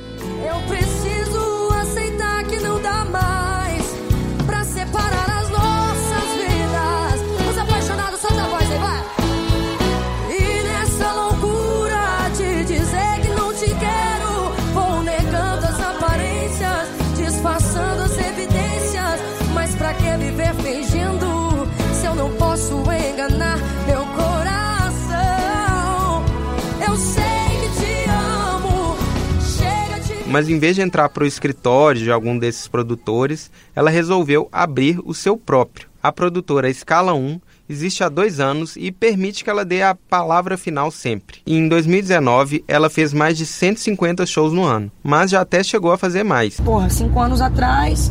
Mas 30.32 30.48
em 30.48 30.58
vez 30.58 30.74
de 30.74 30.80
entrar 30.80 31.10
para 31.10 31.24
o 31.24 31.26
escritório 31.26 32.00
de 32.00 32.10
algum 32.10 32.38
desses 32.38 32.66
produtores, 32.66 33.50
ela 33.76 33.90
resolveu 33.90 34.48
abrir 34.50 34.98
o 35.04 35.12
seu 35.12 35.36
próprio. 35.36 35.88
A 36.02 36.10
produtora 36.10 36.70
Escala 36.70 37.12
1 37.12 37.38
existe 37.68 38.02
há 38.02 38.08
dois 38.08 38.40
anos 38.40 38.74
e 38.74 38.90
permite 38.90 39.44
que 39.44 39.50
ela 39.50 39.62
dê 39.62 39.82
a 39.82 39.94
palavra 39.94 40.56
final 40.56 40.90
sempre. 40.90 41.40
E 41.46 41.54
em 41.54 41.68
2019, 41.68 42.64
ela 42.66 42.88
fez 42.88 43.12
mais 43.12 43.36
de 43.36 43.44
150 43.44 44.24
shows 44.24 44.54
no 44.54 44.64
ano, 44.64 44.90
mas 45.04 45.30
já 45.30 45.42
até 45.42 45.62
chegou 45.62 45.92
a 45.92 45.98
fazer 45.98 46.22
mais. 46.24 46.58
porra 46.58 46.88
cinco 46.88 47.20
anos 47.20 47.42
atrás 47.42 48.10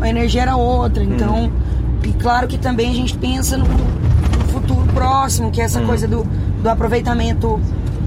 a, 0.00 0.08
energia 0.08 0.42
era 0.42 0.54
outra 0.54 1.02
então 1.02 1.52
e 2.04 2.12
claro 2.12 2.46
que 2.46 2.56
também 2.56 2.88
a 2.88 2.94
gente 2.94 3.18
pensa 3.18 3.56
no, 3.56 3.64
no 3.66 4.48
futuro 4.52 4.86
próximo 4.94 5.50
que 5.50 5.60
é 5.60 5.64
essa 5.64 5.82
coisa 5.82 6.06
do, 6.06 6.22
do 6.22 6.68
aproveitamento 6.68 7.60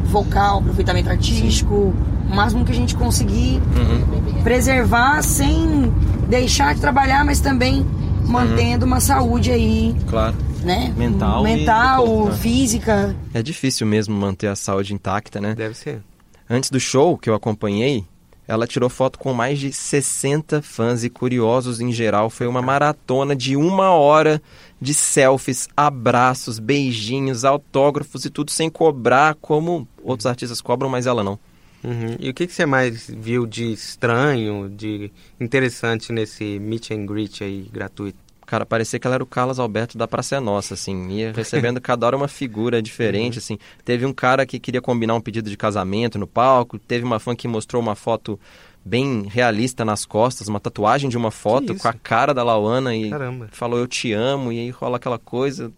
vocal 0.06 0.60
aproveitamento 0.60 1.10
artístico 1.10 1.94
O 2.30 2.36
máximo 2.36 2.66
que 2.66 2.72
a 2.72 2.76
gente 2.76 2.96
conseguir 2.96 3.62
Uhum. 3.76 4.44
preservar 4.44 5.22
sem 5.22 5.92
deixar 6.30 6.74
de 6.76 6.82
trabalhar, 6.82 7.24
mas 7.26 7.40
também 7.40 7.86
mantendo 8.26 8.86
uma 8.86 9.00
saúde 9.00 9.52
aí, 9.52 9.96
Claro. 10.10 10.36
né? 10.64 10.94
Mental 10.98 11.42
e 11.48 11.58
Mental, 11.58 12.06
corpo, 12.06 12.30
né? 12.32 12.38
física. 12.38 13.16
É 13.34 13.42
difícil 13.44 13.86
mesmo 13.86 14.16
manter 14.16 14.48
a 14.48 14.56
saúde 14.56 14.94
intacta, 14.94 15.40
né? 15.42 15.54
Deve 15.54 15.76
ser. 15.76 16.02
Antes 16.50 16.70
do 16.70 16.80
show 16.80 17.18
que 17.18 17.30
eu 17.30 17.36
acompanhei, 17.36 18.06
ela 18.48 18.66
tirou 18.68 18.90
foto 18.90 19.18
com 19.20 19.34
mais 19.34 19.60
de 19.60 19.72
60 19.72 20.62
fãs 20.62 21.04
e 21.04 21.10
curiosos 21.10 21.80
em 21.80 21.92
geral. 21.92 22.30
Foi 22.30 22.48
uma 22.48 22.62
maratona 22.62 23.36
de 23.36 23.56
uma 23.56 23.92
hora 23.92 24.42
de 24.82 24.94
selfies, 24.94 25.68
abraços, 25.78 26.60
beijinhos, 26.60 27.46
autógrafos 27.46 28.26
e 28.26 28.30
tudo 28.30 28.52
sem 28.52 28.70
cobrar 28.70 29.36
como 29.36 29.88
outros 30.04 30.26
artistas 30.26 30.60
cobram, 30.62 30.90
mas 30.90 31.06
ela 31.06 31.24
não. 31.24 31.40
Uhum. 31.84 32.16
E 32.20 32.30
o 32.30 32.34
que, 32.34 32.48
que 32.48 32.54
você 32.54 32.66
mais 32.66 33.10
viu 33.10 33.46
de 33.46 33.72
estranho, 33.72 34.70
de 34.70 35.12
interessante 35.40 36.14
nesse 36.14 36.60
meet 36.60 36.92
and 36.92 37.06
greet 37.06 37.44
aí 37.44 37.70
gratuito? 37.72 38.18
Cara, 38.46 38.66
parecia 38.66 39.00
que 39.00 39.08
ela 39.08 39.16
era 39.16 39.24
o 39.24 39.28
Carlos 39.28 39.60
Alberto 39.60 39.98
da 39.98 40.08
Praça 40.08 40.36
é 40.36 40.40
Nossa, 40.40 40.74
assim. 40.74 41.10
Ia 41.12 41.32
recebendo 41.34 41.80
cada 41.82 42.06
hora 42.06 42.16
uma 42.16 42.28
figura 42.28 42.82
diferente, 42.82 43.40
assim. 43.40 43.58
Teve 43.84 44.06
um 44.06 44.14
cara 44.14 44.46
que 44.46 44.60
queria 44.60 44.82
combinar 44.82 45.16
um 45.16 45.22
pedido 45.22 45.50
de 45.50 45.58
casamento 45.58 46.20
no 46.20 46.28
palco. 46.28 46.78
Teve 46.78 47.06
uma 47.06 47.20
fã 47.20 47.36
que 47.36 47.48
mostrou 47.48 47.82
uma 47.82 47.96
foto 47.96 48.40
bem 48.86 49.28
realista 49.30 49.86
nas 49.86 50.06
costas, 50.06 50.48
uma 50.48 50.60
tatuagem 50.60 51.10
de 51.10 51.18
uma 51.18 51.32
foto 51.32 51.74
com 51.76 51.88
a 51.88 51.94
cara 51.94 52.34
da 52.34 52.44
Lauana 52.44 52.94
e 52.96 53.10
Caramba. 53.10 53.48
falou 53.52 53.80
eu 53.80 53.88
te 53.88 54.12
amo 54.12 54.52
e 54.52 54.60
aí 54.60 54.70
rola 54.70 54.98
aquela 54.98 55.18
coisa. 55.18 55.72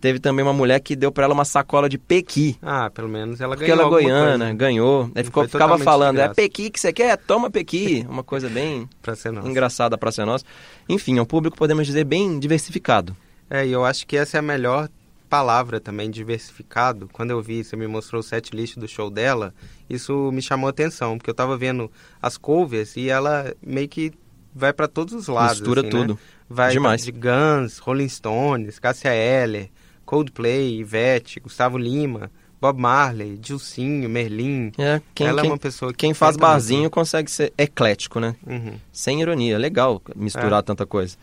Teve 0.00 0.18
também 0.18 0.42
uma 0.42 0.52
mulher 0.52 0.80
que 0.80 0.96
deu 0.96 1.12
pra 1.12 1.24
ela 1.24 1.34
uma 1.34 1.44
sacola 1.44 1.88
de 1.88 1.98
pequi. 1.98 2.56
Ah, 2.62 2.90
pelo 2.90 3.08
menos 3.08 3.40
ela 3.40 3.54
Porque 3.54 3.66
ganhou 3.66 3.74
ela 3.74 3.82
é 3.82 3.84
alguma 3.84 4.02
goiana, 4.02 4.44
coisa 4.44 4.54
ganhou. 4.54 5.10
Aí 5.14 5.22
ficou, 5.22 5.46
ficava 5.46 5.78
falando, 5.78 6.18
é 6.18 6.32
pequi 6.32 6.70
que 6.70 6.80
você 6.80 6.92
quer? 6.92 7.18
Toma 7.18 7.50
pequi. 7.50 8.06
Uma 8.08 8.24
coisa 8.24 8.48
bem 8.48 8.88
pra 9.02 9.14
ser 9.14 9.30
nossa. 9.30 9.46
engraçada 9.46 9.98
pra 9.98 10.10
ser 10.10 10.24
nossa. 10.24 10.44
Enfim, 10.88 11.18
é 11.18 11.22
um 11.22 11.26
público, 11.26 11.56
podemos 11.56 11.86
dizer, 11.86 12.04
bem 12.04 12.38
diversificado. 12.38 13.14
É, 13.50 13.66
e 13.66 13.72
eu 13.72 13.84
acho 13.84 14.06
que 14.06 14.16
essa 14.16 14.38
é 14.38 14.40
a 14.40 14.42
melhor 14.42 14.88
palavra 15.28 15.78
também, 15.78 16.10
diversificado. 16.10 17.08
Quando 17.12 17.30
eu 17.30 17.42
vi, 17.42 17.62
você 17.62 17.76
me 17.76 17.86
mostrou 17.86 18.20
o 18.20 18.22
set 18.22 18.54
list 18.54 18.76
do 18.76 18.88
show 18.88 19.10
dela, 19.10 19.54
isso 19.88 20.32
me 20.32 20.40
chamou 20.40 20.66
a 20.66 20.70
atenção, 20.70 21.18
porque 21.18 21.30
eu 21.30 21.34
tava 21.34 21.56
vendo 21.56 21.90
as 22.22 22.36
covers 22.36 22.96
e 22.96 23.08
ela 23.08 23.54
meio 23.62 23.88
que 23.88 24.12
vai 24.54 24.72
pra 24.72 24.88
todos 24.88 25.14
os 25.14 25.28
lados. 25.28 25.60
Mistura 25.60 25.82
assim, 25.82 25.90
né? 25.90 26.00
tudo. 26.00 26.18
Vai 26.48 26.72
Demais. 26.72 27.04
de 27.04 27.12
Guns, 27.12 27.78
Rolling 27.78 28.08
Stones, 28.08 28.78
Cássia 28.80 29.14
Eller, 29.14 29.70
Coldplay, 30.10 30.80
Ivete, 30.80 31.38
Gustavo 31.38 31.78
Lima, 31.78 32.32
Bob 32.60 32.80
Marley, 32.80 33.38
Dilcinho, 33.38 34.08
Merlin. 34.10 34.72
É, 34.76 35.00
quem, 35.14 35.28
ela 35.28 35.40
quem, 35.40 35.48
é 35.48 35.52
uma 35.52 35.58
pessoa 35.58 35.92
que 35.92 35.98
quem 35.98 36.12
faz 36.12 36.34
canta 36.34 36.46
muito. 36.46 36.52
barzinho 36.52 36.90
consegue 36.90 37.30
ser 37.30 37.52
eclético, 37.56 38.18
né? 38.18 38.34
Uhum. 38.44 38.72
Sem 38.90 39.20
ironia, 39.22 39.56
legal 39.56 40.02
misturar 40.16 40.58
É. 40.58 40.62
tanta 40.62 40.84
coisa. 40.84 41.16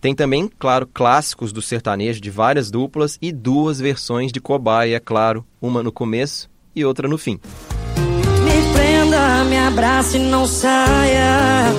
Tem 0.00 0.14
também, 0.14 0.48
claro, 0.56 0.86
clássicos 0.86 1.50
do 1.52 1.60
sertanejo 1.60 2.20
de 2.20 2.30
várias 2.30 2.70
duplas 2.70 3.18
e 3.20 3.32
duas 3.32 3.80
versões 3.80 4.30
de 4.30 4.40
cobaia, 4.40 4.94
é 4.94 5.00
claro, 5.00 5.44
uma 5.60 5.82
no 5.82 5.90
começo 5.90 6.48
e 6.76 6.84
outra 6.84 7.08
no 7.08 7.18
fim. 7.18 7.40
Me 8.44 8.72
prenda, 8.72 9.44
me 9.46 9.58
abrace 9.58 10.16
e 10.16 10.20
não 10.20 10.46
saia. 10.46 11.72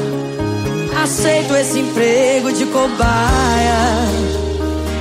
Aceito 1.01 1.55
esse 1.55 1.79
emprego 1.79 2.51
de 2.51 2.65
cobaia. 2.65 4.48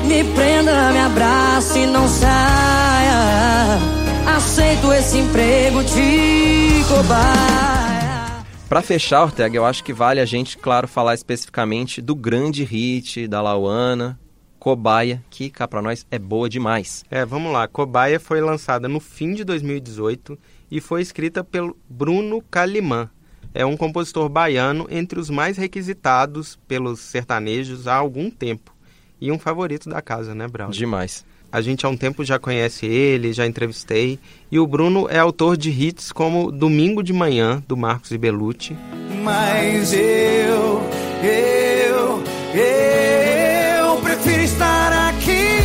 Me 0.08 0.24
prenda, 0.34 0.90
me 0.90 0.98
abrace 1.00 1.80
e 1.80 1.86
não 1.86 2.08
saia. 2.08 3.78
Aceito 4.26 4.90
esse 4.94 5.18
emprego 5.18 5.84
de 5.84 6.82
cobaia. 6.88 8.42
Pra 8.70 8.80
fechar, 8.80 9.24
Ortega, 9.24 9.54
eu 9.54 9.66
acho 9.66 9.84
que 9.84 9.92
vale 9.92 10.18
a 10.18 10.24
gente, 10.24 10.56
claro, 10.56 10.88
falar 10.88 11.14
especificamente 11.14 12.00
do 12.00 12.14
grande 12.14 12.64
hit 12.64 13.28
da 13.28 13.42
Lauana, 13.42 14.18
Cobaia, 14.58 15.22
que 15.28 15.50
cá 15.50 15.68
pra 15.68 15.82
nós 15.82 16.06
é 16.10 16.18
boa 16.18 16.48
demais. 16.48 17.04
É, 17.10 17.26
vamos 17.26 17.52
lá. 17.52 17.68
Cobaia 17.68 18.18
foi 18.18 18.40
lançada 18.40 18.88
no 18.88 19.00
fim 19.00 19.34
de 19.34 19.44
2018 19.44 20.38
e 20.70 20.80
foi 20.80 21.02
escrita 21.02 21.44
pelo 21.44 21.76
Bruno 21.86 22.42
Calimã. 22.50 23.10
É 23.52 23.66
um 23.66 23.76
compositor 23.76 24.28
baiano 24.30 24.86
entre 24.90 25.20
os 25.20 25.28
mais 25.28 25.58
requisitados 25.58 26.58
pelos 26.66 27.00
sertanejos 27.00 27.86
há 27.86 27.94
algum 27.94 28.30
tempo. 28.30 28.77
E 29.20 29.32
um 29.32 29.38
favorito 29.38 29.88
da 29.88 30.00
casa, 30.00 30.34
né, 30.34 30.46
Braulio? 30.46 30.76
Demais. 30.76 31.24
A 31.50 31.60
gente 31.62 31.86
há 31.86 31.88
um 31.88 31.96
tempo 31.96 32.24
já 32.24 32.38
conhece 32.38 32.84
ele, 32.86 33.32
já 33.32 33.46
entrevistei. 33.46 34.18
E 34.52 34.58
o 34.58 34.66
Bruno 34.66 35.08
é 35.08 35.18
autor 35.18 35.56
de 35.56 35.70
hits 35.70 36.12
como 36.12 36.52
Domingo 36.52 37.02
de 37.02 37.12
Manhã, 37.12 37.62
do 37.66 37.76
Marcos 37.76 38.10
e 38.10 38.18
Belucci. 38.18 38.76
Mas 39.22 39.92
eu, 39.94 40.82
eu, 41.22 42.22
eu 42.54 43.96
prefiro 44.02 44.42
estar 44.42 45.08
aqui 45.08 45.58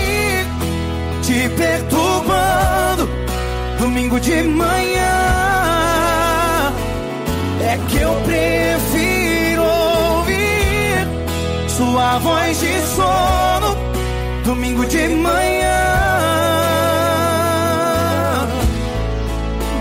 te 1.21 1.49
perturbando 1.57 3.09
domingo 3.77 4.19
de 4.19 4.41
manhã. 4.43 5.12
Voz 12.19 12.59
de 12.59 12.81
sono 12.81 13.75
domingo 14.43 14.85
de 14.85 15.07
manhã. 15.09 15.83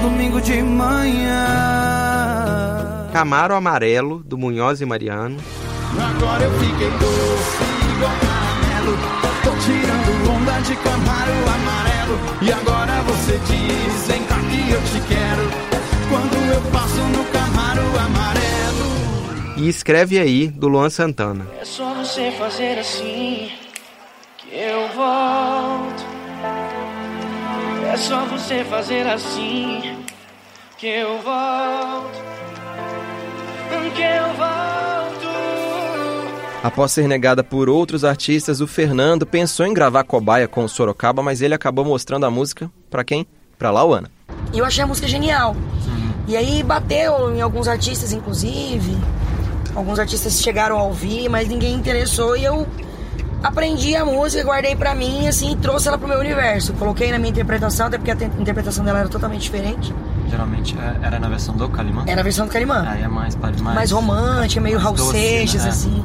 Domingo 0.02 0.40
de 0.40 0.62
manhã. 0.62 1.46
Camaro 3.12 3.54
Amarelo, 3.54 4.22
do 4.24 4.38
Munhoz 4.38 4.80
e 4.80 4.86
Mariano. 4.86 5.36
Agora 5.98 6.44
eu 6.44 6.52
fiquei 6.58 6.90
doce 6.90 7.64
igual 7.94 8.12
caramelo 8.20 8.96
Tô 9.44 9.50
tirando 9.60 10.30
onda 10.30 10.60
de 10.60 10.74
camaro 10.76 11.32
amarelo 11.54 12.18
E 12.40 12.50
agora 12.50 13.02
você 13.02 13.38
diz, 13.46 14.08
E 19.62 19.68
Escreve 19.68 20.18
Aí, 20.18 20.48
do 20.48 20.66
Luan 20.66 20.90
Santana. 20.90 21.46
É 21.60 21.64
só 21.64 21.94
você 21.94 22.32
fazer 22.32 22.80
assim 22.80 23.48
que 24.36 24.52
eu 24.52 24.88
volto. 24.88 26.04
É 27.86 27.96
só 27.96 28.24
você 28.24 28.64
fazer 28.64 29.06
assim 29.06 29.98
que 30.76 30.88
eu 30.88 31.22
volto. 31.22 32.18
Que 33.94 34.02
eu 34.02 34.34
volto. 34.34 35.28
Após 36.64 36.90
ser 36.90 37.06
negada 37.06 37.44
por 37.44 37.68
outros 37.68 38.04
artistas, 38.04 38.60
o 38.60 38.66
Fernando 38.66 39.24
pensou 39.24 39.64
em 39.64 39.72
gravar 39.72 40.02
Cobaia 40.02 40.48
com 40.48 40.64
o 40.64 40.68
Sorocaba, 40.68 41.22
mas 41.22 41.40
ele 41.40 41.54
acabou 41.54 41.84
mostrando 41.84 42.26
a 42.26 42.30
música 42.32 42.68
pra 42.90 43.04
quem? 43.04 43.24
Pra 43.56 43.70
Lauana. 43.70 44.10
E 44.52 44.58
eu 44.58 44.64
achei 44.64 44.82
a 44.82 44.88
música 44.88 45.06
genial. 45.06 45.54
E 46.26 46.36
aí 46.36 46.64
bateu 46.64 47.32
em 47.32 47.40
alguns 47.40 47.68
artistas, 47.68 48.12
inclusive. 48.12 48.96
Alguns 49.74 49.98
artistas 49.98 50.40
chegaram 50.42 50.78
a 50.78 50.82
ouvir, 50.82 51.28
mas 51.28 51.48
ninguém 51.48 51.74
interessou. 51.74 52.36
E 52.36 52.44
eu 52.44 52.66
aprendi 53.42 53.96
a 53.96 54.04
música, 54.04 54.44
guardei 54.44 54.76
pra 54.76 54.94
mim, 54.94 55.26
assim, 55.26 55.52
e 55.52 55.56
trouxe 55.56 55.88
ela 55.88 55.98
pro 55.98 56.06
meu 56.06 56.18
universo. 56.18 56.72
Coloquei 56.74 57.10
na 57.10 57.18
minha 57.18 57.30
interpretação, 57.30 57.86
até 57.86 57.98
porque 57.98 58.10
a 58.10 58.16
te- 58.16 58.30
interpretação 58.38 58.84
dela 58.84 59.00
era 59.00 59.08
totalmente 59.08 59.42
diferente. 59.42 59.94
Geralmente 60.28 60.76
é- 60.78 61.06
era 61.06 61.18
na 61.18 61.28
versão 61.28 61.54
do 61.56 61.68
Calimã? 61.68 62.04
Era 62.06 62.20
a 62.20 62.24
versão 62.24 62.46
do 62.46 62.52
Carimã. 62.52 62.84
Aí 62.86 63.02
é 63.02 63.08
mais, 63.08 63.34
mais, 63.36 63.60
mais 63.60 63.90
romântica, 63.90 64.60
meio 64.60 64.78
Raul 64.78 64.96
Seixas, 64.96 65.64
né? 65.64 65.68
assim. 65.70 66.04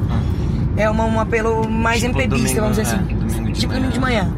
É 0.76 0.88
uma, 0.90 1.04
um 1.04 1.20
apelo 1.20 1.68
mais 1.68 2.00
Tipo 2.02 2.18
MPBista, 2.20 2.60
vamos 2.60 2.76
dizer 2.76 2.88
assim. 2.94 3.04
é, 3.10 3.14
domingo 3.14 3.52
de 3.52 3.60
tipo 3.60 3.72
manhã. 3.72 3.80
domingo 3.80 3.92
de 3.92 4.00
manhã. 4.00 4.32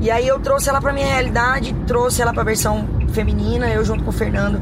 E 0.00 0.10
aí 0.10 0.26
eu 0.26 0.38
trouxe 0.40 0.68
ela 0.68 0.80
pra 0.80 0.92
minha 0.92 1.06
realidade, 1.06 1.74
trouxe 1.86 2.22
ela 2.22 2.32
pra 2.32 2.42
versão 2.42 2.88
feminina, 3.12 3.68
eu 3.68 3.84
junto 3.84 4.02
com 4.02 4.10
o 4.10 4.12
Fernando. 4.12 4.60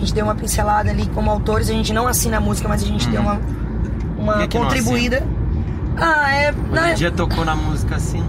A 0.00 0.02
gente 0.02 0.14
deu 0.14 0.24
uma 0.24 0.34
pincelada 0.34 0.90
ali 0.90 1.04
como 1.14 1.30
autores, 1.30 1.68
a 1.68 1.72
gente 1.74 1.92
não 1.92 2.06
assina 2.08 2.38
a 2.38 2.40
música, 2.40 2.66
mas 2.66 2.82
a 2.82 2.86
gente 2.86 3.06
deu 3.10 3.20
uma, 3.20 3.38
uma 4.16 4.32
Por 4.32 4.40
que 4.42 4.48
que 4.48 4.58
não 4.58 4.64
contribuída. 4.64 5.22
Ah, 5.96 6.32
é. 6.34 6.52
na- 6.70 6.86
Um 6.92 6.94
dia 6.94 7.10
tocou 7.10 7.44
na 7.44 7.54
música 7.54 7.96
assim, 7.96 8.24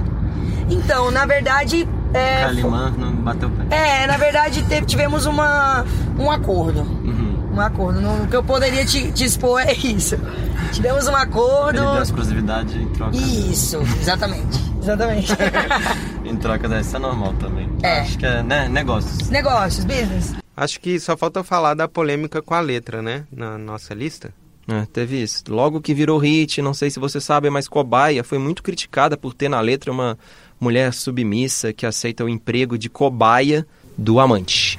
então, 0.69 1.09
na 1.11 1.25
verdade. 1.25 1.87
É, 2.13 2.41
Calimã 2.41 2.93
não 2.97 3.13
bateu 3.13 3.49
pé. 3.49 3.73
é, 3.73 4.05
na 4.07 4.17
verdade 4.17 4.61
teve- 4.63 4.85
tivemos 4.85 5.25
uma, 5.25 5.85
um 6.19 6.29
acordo. 6.29 6.81
Uhum. 6.81 7.53
Um 7.53 7.61
acordo. 7.61 8.01
No- 8.01 8.23
O 8.23 8.27
que 8.27 8.35
eu 8.35 8.43
poderia 8.43 8.85
te, 8.85 9.09
te 9.13 9.23
expor 9.23 9.61
é 9.61 9.71
isso. 9.73 10.17
Tivemos 10.73 11.07
um 11.07 11.15
acordo. 11.15 11.79
Ele 11.81 11.91
deu 11.93 12.01
exclusividade 12.03 12.77
em 12.77 12.87
troca. 12.87 13.15
Isso, 13.15 13.77
exatamente. 14.01 14.59
Exatamente. 14.81 15.31
Em 16.25 16.35
troca 16.37 16.67
dessa 16.67 16.97
é 16.97 16.99
normal 16.99 17.33
também. 17.39 17.69
É. 17.83 18.01
Acho 18.01 18.17
que 18.17 18.25
é, 18.25 18.41
né, 18.43 18.67
negócios. 18.67 19.29
Negócios, 19.29 19.85
business. 19.85 20.33
Acho 20.55 20.79
que 20.79 20.99
só 20.99 21.15
falta 21.15 21.43
falar 21.43 21.73
da 21.73 21.87
polêmica 21.87 22.41
com 22.41 22.53
a 22.53 22.59
letra, 22.59 23.01
né? 23.01 23.25
Na 23.31 23.57
nossa 23.57 23.93
lista. 23.93 24.33
É, 24.67 24.85
teve 24.91 25.21
isso. 25.21 25.43
Logo 25.49 25.81
que 25.81 25.93
virou 25.93 26.17
hit, 26.17 26.61
não 26.61 26.73
sei 26.73 26.89
se 26.89 26.99
você 26.99 27.19
sabe, 27.19 27.49
mas 27.49 27.67
Cobaia 27.67 28.23
foi 28.23 28.37
muito 28.37 28.61
criticada 28.61 29.17
por 29.17 29.33
ter 29.33 29.49
na 29.49 29.59
letra 29.59 29.91
uma 29.91 30.17
mulher 30.59 30.93
submissa 30.93 31.73
que 31.73 31.85
aceita 31.85 32.23
o 32.23 32.29
emprego 32.29 32.77
de 32.77 32.89
cobaia 32.89 33.65
do 33.97 34.19
amante. 34.19 34.77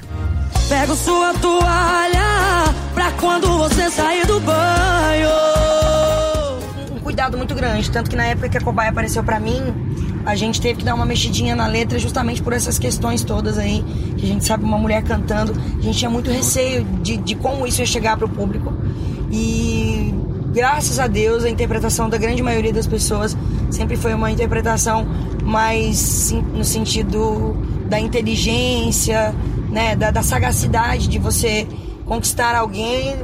Pego 0.69 0.95
sua 0.95 1.33
toalha 1.35 2.73
pra 2.93 3.11
quando 3.13 3.47
você 3.57 3.89
sair 3.91 4.25
do 4.25 4.39
banho. 4.39 4.52
Muito 7.53 7.55
grande. 7.55 7.91
Tanto 7.91 8.09
que 8.09 8.15
na 8.15 8.25
época 8.25 8.49
que 8.49 8.57
a 8.57 8.61
cobaia 8.61 8.89
apareceu 8.89 9.23
pra 9.23 9.39
mim, 9.39 9.61
a 10.25 10.35
gente 10.35 10.59
teve 10.59 10.79
que 10.79 10.85
dar 10.85 10.95
uma 10.95 11.05
mexidinha 11.05 11.55
na 11.55 11.67
letra 11.67 11.99
justamente 11.99 12.41
por 12.41 12.51
essas 12.51 12.79
questões 12.79 13.23
todas 13.23 13.57
aí. 13.57 13.83
Que 14.17 14.25
a 14.25 14.27
gente 14.27 14.43
sabe 14.45 14.63
uma 14.63 14.77
mulher 14.77 15.03
cantando. 15.03 15.53
A 15.53 15.81
gente 15.81 15.97
tinha 15.97 16.09
muito 16.09 16.29
receio 16.29 16.83
de, 17.01 17.17
de 17.17 17.35
como 17.35 17.65
isso 17.65 17.81
ia 17.81 17.85
chegar 17.85 18.17
pro 18.17 18.27
público. 18.27 18.73
E 19.31 20.13
graças 20.51 20.99
a 20.99 21.07
Deus 21.07 21.43
a 21.43 21.49
interpretação 21.49 22.09
da 22.09 22.17
grande 22.17 22.43
maioria 22.43 22.73
das 22.73 22.85
pessoas 22.85 23.35
sempre 23.71 23.97
foi 23.97 24.13
uma 24.13 24.29
interpretação 24.29 25.03
mais 25.43 26.31
no 26.53 26.63
sentido 26.63 27.57
da 27.87 27.99
inteligência, 27.99 29.33
né, 29.71 29.95
da, 29.95 30.11
da 30.11 30.21
sagacidade 30.21 31.07
de 31.07 31.17
você 31.17 31.67
conquistar 32.05 32.55
alguém, 32.55 33.15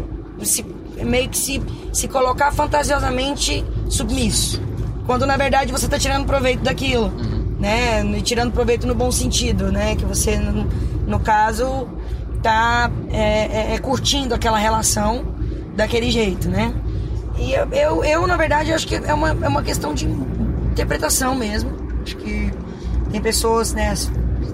se, 0.42 0.66
meio 1.04 1.30
que 1.30 1.38
se, 1.38 1.62
se 1.94 2.08
colocar 2.08 2.52
fantasiosamente 2.52 3.64
submisso. 3.90 4.62
Quando 5.06 5.26
na 5.26 5.36
verdade 5.36 5.72
você 5.72 5.86
está 5.86 6.00
tirando 6.00 6.26
proveito 6.26 6.62
daquilo, 6.62 7.12
né? 7.60 8.06
E 8.06 8.22
Tirando 8.22 8.54
proveito 8.54 8.88
no 8.88 8.96
bom 8.96 9.12
sentido, 9.12 9.72
né? 9.72 9.96
Que 9.96 10.06
você, 10.06 10.38
no, 10.38 10.66
no 11.06 11.20
caso, 11.20 11.90
tá 12.42 12.90
é, 13.10 13.72
é, 13.72 13.76
é 13.76 13.80
curtindo 13.80 14.34
aquela 14.34 14.58
relação 14.58 15.26
daquele 15.76 16.10
jeito, 16.12 16.48
né? 16.48 16.74
E 17.38 17.54
eu, 17.54 17.68
eu, 17.72 18.04
eu, 18.04 18.28
na 18.28 18.38
verdade, 18.38 18.72
acho 18.72 18.88
que 18.88 18.96
é 18.96 19.14
uma, 19.14 19.30
é 19.30 19.48
uma 19.48 19.64
questão 19.64 19.94
de 19.94 20.06
interpretação 20.06 21.36
mesmo. 21.36 21.72
Acho 22.04 22.16
que 22.18 22.52
tem 23.12 23.22
pessoas, 23.22 23.74
né? 23.74 23.94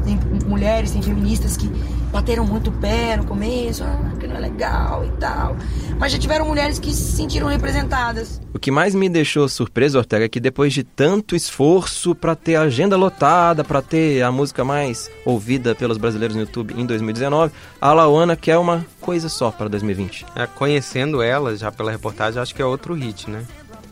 Tem 0.04 0.20
mulheres, 0.48 0.92
tem 0.92 1.02
feministas 1.02 1.58
que 1.58 1.70
bateram 2.16 2.46
muito 2.46 2.70
o 2.70 2.72
pé 2.72 3.18
no 3.18 3.26
começo, 3.26 3.84
ah, 3.84 4.14
que 4.18 4.26
não 4.26 4.38
é 4.38 4.40
legal 4.40 5.04
e 5.04 5.10
tal. 5.20 5.58
Mas 6.00 6.14
já 6.14 6.18
tiveram 6.18 6.46
mulheres 6.48 6.80
que 6.80 6.94
se 6.94 7.12
sentiram 7.12 7.48
representadas. 7.48 8.40
O 8.54 8.58
que 8.58 8.72
mais 8.72 8.96
me 8.96 9.10
deixou 9.10 9.50
surpreso, 9.50 9.98
Ortega, 9.98 10.24
é 10.24 10.30
que 10.30 10.40
depois 10.40 10.72
de 10.72 10.82
tanto 10.82 11.36
esforço 11.36 12.16
pra 12.16 12.34
ter 12.34 12.56
a 12.56 12.62
agenda 12.62 12.96
lotada, 12.96 13.66
pra 13.66 13.82
ter 13.82 14.22
a 14.22 14.32
música 14.32 14.64
mais 14.64 15.12
ouvida 15.26 15.76
pelos 15.76 15.98
brasileiros 15.98 16.38
no 16.38 16.44
YouTube 16.44 16.74
em 16.78 16.86
2019, 16.86 17.52
a 17.82 17.92
Lauana 17.92 18.38
quer 18.38 18.58
uma 18.58 18.86
coisa 19.02 19.28
só 19.28 19.52
para 19.52 19.68
2020. 19.68 20.26
É, 20.38 20.48
conhecendo 20.48 21.22
ela, 21.22 21.54
já 21.58 21.70
pela 21.70 21.92
reportagem, 21.92 22.42
acho 22.42 22.56
que 22.56 22.62
é 22.62 22.66
outro 22.66 22.94
hit, 22.94 23.30
né? 23.30 23.44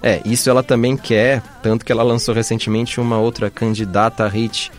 É, 0.02 0.22
isso 0.24 0.50
ela 0.50 0.64
também 0.64 0.96
quer, 0.96 1.42
tanto 1.62 1.86
que 1.86 1.92
ela 1.92 2.04
lançou 2.04 2.34
recentemente 2.34 3.02
uma 3.02 3.20
outra 3.20 3.50
candidata 3.50 4.24
a 4.24 4.30
hit, 4.30 4.72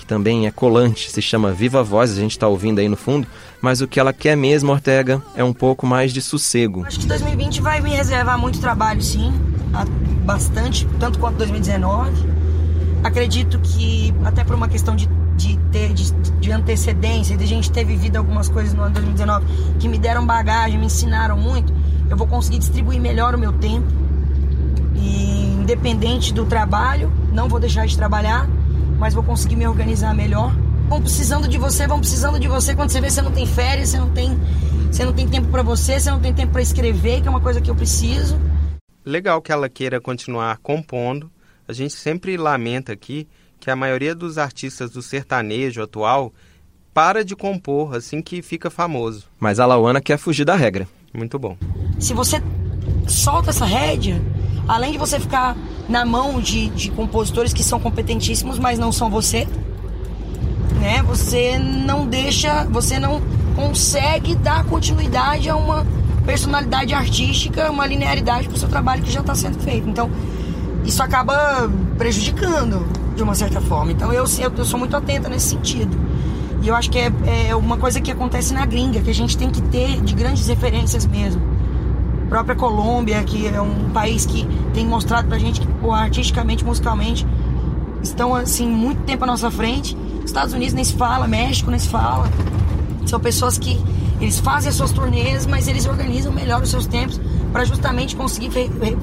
que 0.00 0.06
também 0.06 0.46
é 0.46 0.50
colante, 0.50 1.10
se 1.10 1.20
chama 1.20 1.52
Viva 1.52 1.82
Voz, 1.82 2.10
a 2.10 2.14
gente 2.14 2.38
tá 2.38 2.48
ouvindo 2.48 2.78
aí 2.78 2.88
no 2.88 2.96
fundo, 2.96 3.26
mas 3.60 3.82
o 3.82 3.86
que 3.86 4.00
ela 4.00 4.12
quer 4.12 4.34
mesmo, 4.34 4.72
Ortega, 4.72 5.22
é 5.36 5.44
um 5.44 5.52
pouco 5.52 5.86
mais 5.86 6.10
de 6.12 6.22
sossego. 6.22 6.84
Acho 6.86 7.00
que 7.00 7.06
2020 7.06 7.60
vai 7.60 7.80
me 7.80 7.90
reservar 7.90 8.38
muito 8.38 8.58
trabalho, 8.58 9.02
sim. 9.02 9.32
Bastante, 10.24 10.86
tanto 10.98 11.18
quanto 11.18 11.36
2019. 11.36 12.10
Acredito 13.04 13.58
que, 13.60 14.14
até 14.24 14.42
por 14.42 14.54
uma 14.54 14.68
questão 14.68 14.96
de, 14.96 15.06
de 15.36 15.58
ter 15.70 15.92
de, 15.92 16.12
de 16.12 16.50
antecedência, 16.50 17.36
de 17.36 17.44
a 17.44 17.46
gente 17.46 17.70
ter 17.70 17.84
vivido 17.84 18.16
algumas 18.16 18.48
coisas 18.48 18.72
no 18.72 18.80
ano 18.82 18.94
de 18.94 19.00
2019 19.00 19.46
que 19.78 19.86
me 19.86 19.98
deram 19.98 20.26
bagagem, 20.26 20.78
me 20.78 20.86
ensinaram 20.86 21.36
muito, 21.36 21.72
eu 22.08 22.16
vou 22.16 22.26
conseguir 22.26 22.58
distribuir 22.58 23.00
melhor 23.00 23.34
o 23.34 23.38
meu 23.38 23.52
tempo. 23.52 23.86
E 24.96 25.56
independente 25.60 26.32
do 26.32 26.46
trabalho, 26.46 27.12
não 27.32 27.48
vou 27.48 27.60
deixar 27.60 27.86
de 27.86 27.96
trabalhar, 27.96 28.48
mas 29.00 29.14
vou 29.14 29.24
conseguir 29.24 29.56
me 29.56 29.66
organizar 29.66 30.14
melhor. 30.14 30.54
Vão 30.86 31.00
precisando 31.00 31.48
de 31.48 31.56
você, 31.56 31.86
vão 31.86 31.98
precisando 31.98 32.38
de 32.38 32.46
você 32.46 32.76
quando 32.76 32.90
você 32.90 33.00
vê 33.00 33.06
que 33.06 33.14
você 33.14 33.22
não 33.22 33.32
tem 33.32 33.46
férias, 33.46 33.88
você 33.88 33.98
não 33.98 34.10
tem, 34.10 34.38
você 34.92 35.04
não 35.06 35.12
tem 35.14 35.26
tempo 35.26 35.48
pra 35.48 35.62
você, 35.62 35.98
você 35.98 36.10
não 36.10 36.20
tem 36.20 36.34
tempo 36.34 36.52
pra 36.52 36.60
escrever, 36.60 37.22
que 37.22 37.26
é 37.26 37.30
uma 37.30 37.40
coisa 37.40 37.62
que 37.62 37.70
eu 37.70 37.74
preciso. 37.74 38.38
Legal 39.04 39.40
que 39.40 39.50
ela 39.50 39.70
queira 39.70 40.00
continuar 40.00 40.58
compondo. 40.58 41.30
A 41.66 41.72
gente 41.72 41.94
sempre 41.94 42.36
lamenta 42.36 42.92
aqui 42.92 43.26
que 43.58 43.70
a 43.70 43.76
maioria 43.76 44.14
dos 44.14 44.36
artistas 44.36 44.90
do 44.90 45.00
sertanejo 45.00 45.82
atual 45.82 46.32
para 46.92 47.24
de 47.24 47.34
compor 47.34 47.94
assim 47.94 48.20
que 48.20 48.42
fica 48.42 48.68
famoso. 48.68 49.24
Mas 49.38 49.58
a 49.58 49.64
Lauana 49.64 50.00
quer 50.00 50.18
fugir 50.18 50.44
da 50.44 50.56
regra. 50.56 50.86
Muito 51.14 51.38
bom. 51.38 51.56
Se 51.98 52.12
você 52.12 52.42
solta 53.08 53.48
essa 53.48 53.64
rédea, 53.64 54.20
além 54.68 54.92
de 54.92 54.98
você 54.98 55.18
ficar 55.18 55.56
na 55.90 56.04
mão 56.04 56.40
de, 56.40 56.68
de 56.70 56.90
compositores 56.92 57.52
que 57.52 57.64
são 57.64 57.80
competentíssimos, 57.80 58.58
mas 58.58 58.78
não 58.78 58.92
são 58.92 59.10
você, 59.10 59.46
né? 60.80 61.02
Você 61.02 61.58
não 61.58 62.06
deixa, 62.06 62.64
você 62.70 62.98
não 62.98 63.20
consegue 63.56 64.36
dar 64.36 64.64
continuidade 64.64 65.50
a 65.50 65.56
uma 65.56 65.84
personalidade 66.24 66.94
artística, 66.94 67.68
uma 67.70 67.86
linearidade 67.86 68.46
para 68.46 68.56
o 68.56 68.58
seu 68.58 68.68
trabalho 68.68 69.02
que 69.02 69.10
já 69.10 69.20
está 69.20 69.34
sendo 69.34 69.58
feito. 69.58 69.88
Então, 69.88 70.08
isso 70.84 71.02
acaba 71.02 71.68
prejudicando 71.98 72.86
de 73.16 73.22
uma 73.22 73.34
certa 73.34 73.60
forma. 73.60 73.90
Então, 73.90 74.12
eu, 74.12 74.24
eu, 74.38 74.52
eu 74.56 74.64
sou 74.64 74.78
muito 74.78 74.96
atenta 74.96 75.28
nesse 75.28 75.48
sentido. 75.48 75.98
E 76.62 76.68
eu 76.68 76.74
acho 76.76 76.88
que 76.88 76.98
é, 76.98 77.10
é 77.48 77.56
uma 77.56 77.76
coisa 77.76 78.00
que 78.00 78.12
acontece 78.12 78.54
na 78.54 78.64
gringa, 78.64 79.00
que 79.00 79.10
a 79.10 79.14
gente 79.14 79.36
tem 79.36 79.50
que 79.50 79.60
ter 79.62 80.00
de 80.02 80.14
grandes 80.14 80.46
referências 80.46 81.04
mesmo. 81.04 81.42
Própria 82.30 82.54
Colômbia, 82.54 83.24
que 83.24 83.48
é 83.48 83.60
um 83.60 83.90
país 83.90 84.24
que 84.24 84.46
tem 84.72 84.86
mostrado 84.86 85.26
pra 85.26 85.36
gente 85.36 85.60
que, 85.60 85.66
pô, 85.66 85.92
artisticamente, 85.92 86.64
musicalmente, 86.64 87.26
estão 88.00 88.32
assim 88.32 88.68
muito 88.68 89.02
tempo 89.02 89.24
à 89.24 89.26
nossa 89.26 89.50
frente. 89.50 89.96
Estados 90.24 90.54
Unidos 90.54 90.72
nem 90.72 90.84
se 90.84 90.94
fala, 90.94 91.26
México 91.26 91.72
nem 91.72 91.80
se 91.80 91.88
fala. 91.88 92.30
São 93.04 93.18
pessoas 93.18 93.58
que 93.58 93.82
eles 94.20 94.38
fazem 94.38 94.68
as 94.68 94.76
suas 94.76 94.92
turnês, 94.92 95.44
mas 95.44 95.66
eles 95.66 95.86
organizam 95.86 96.32
melhor 96.32 96.62
os 96.62 96.70
seus 96.70 96.86
tempos 96.86 97.20
para 97.50 97.64
justamente 97.64 98.14
conseguir 98.14 98.50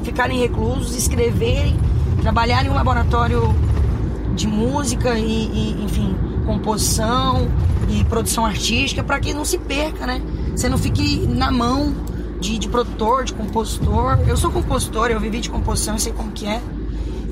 ficarem 0.04 0.40
reclusos, 0.40 0.96
escreverem, 0.96 1.78
trabalharem 2.22 2.70
em 2.70 2.74
um 2.74 2.76
laboratório 2.76 3.54
de 4.38 4.48
música 4.48 5.20
e, 5.20 5.50
e, 5.52 5.84
enfim, 5.84 6.16
composição 6.46 7.50
e 7.90 8.06
produção 8.06 8.46
artística 8.46 9.04
para 9.04 9.20
que 9.20 9.34
não 9.34 9.44
se 9.44 9.58
perca, 9.58 10.08
né? 10.08 10.22
Você 10.56 10.70
não 10.70 10.78
fique 10.78 11.28
na 11.28 11.52
mão 11.52 11.94
de, 12.48 12.58
de 12.58 12.70
produtor, 12.70 13.26
de 13.26 13.34
compositor. 13.34 14.18
Eu 14.26 14.38
sou 14.38 14.50
compositor, 14.50 15.12
eu 15.12 15.20
vivi 15.20 15.42
de 15.42 15.50
composição, 15.50 15.96
eu 15.96 16.00
sei 16.00 16.14
como 16.14 16.32
que 16.32 16.46
é. 16.48 16.62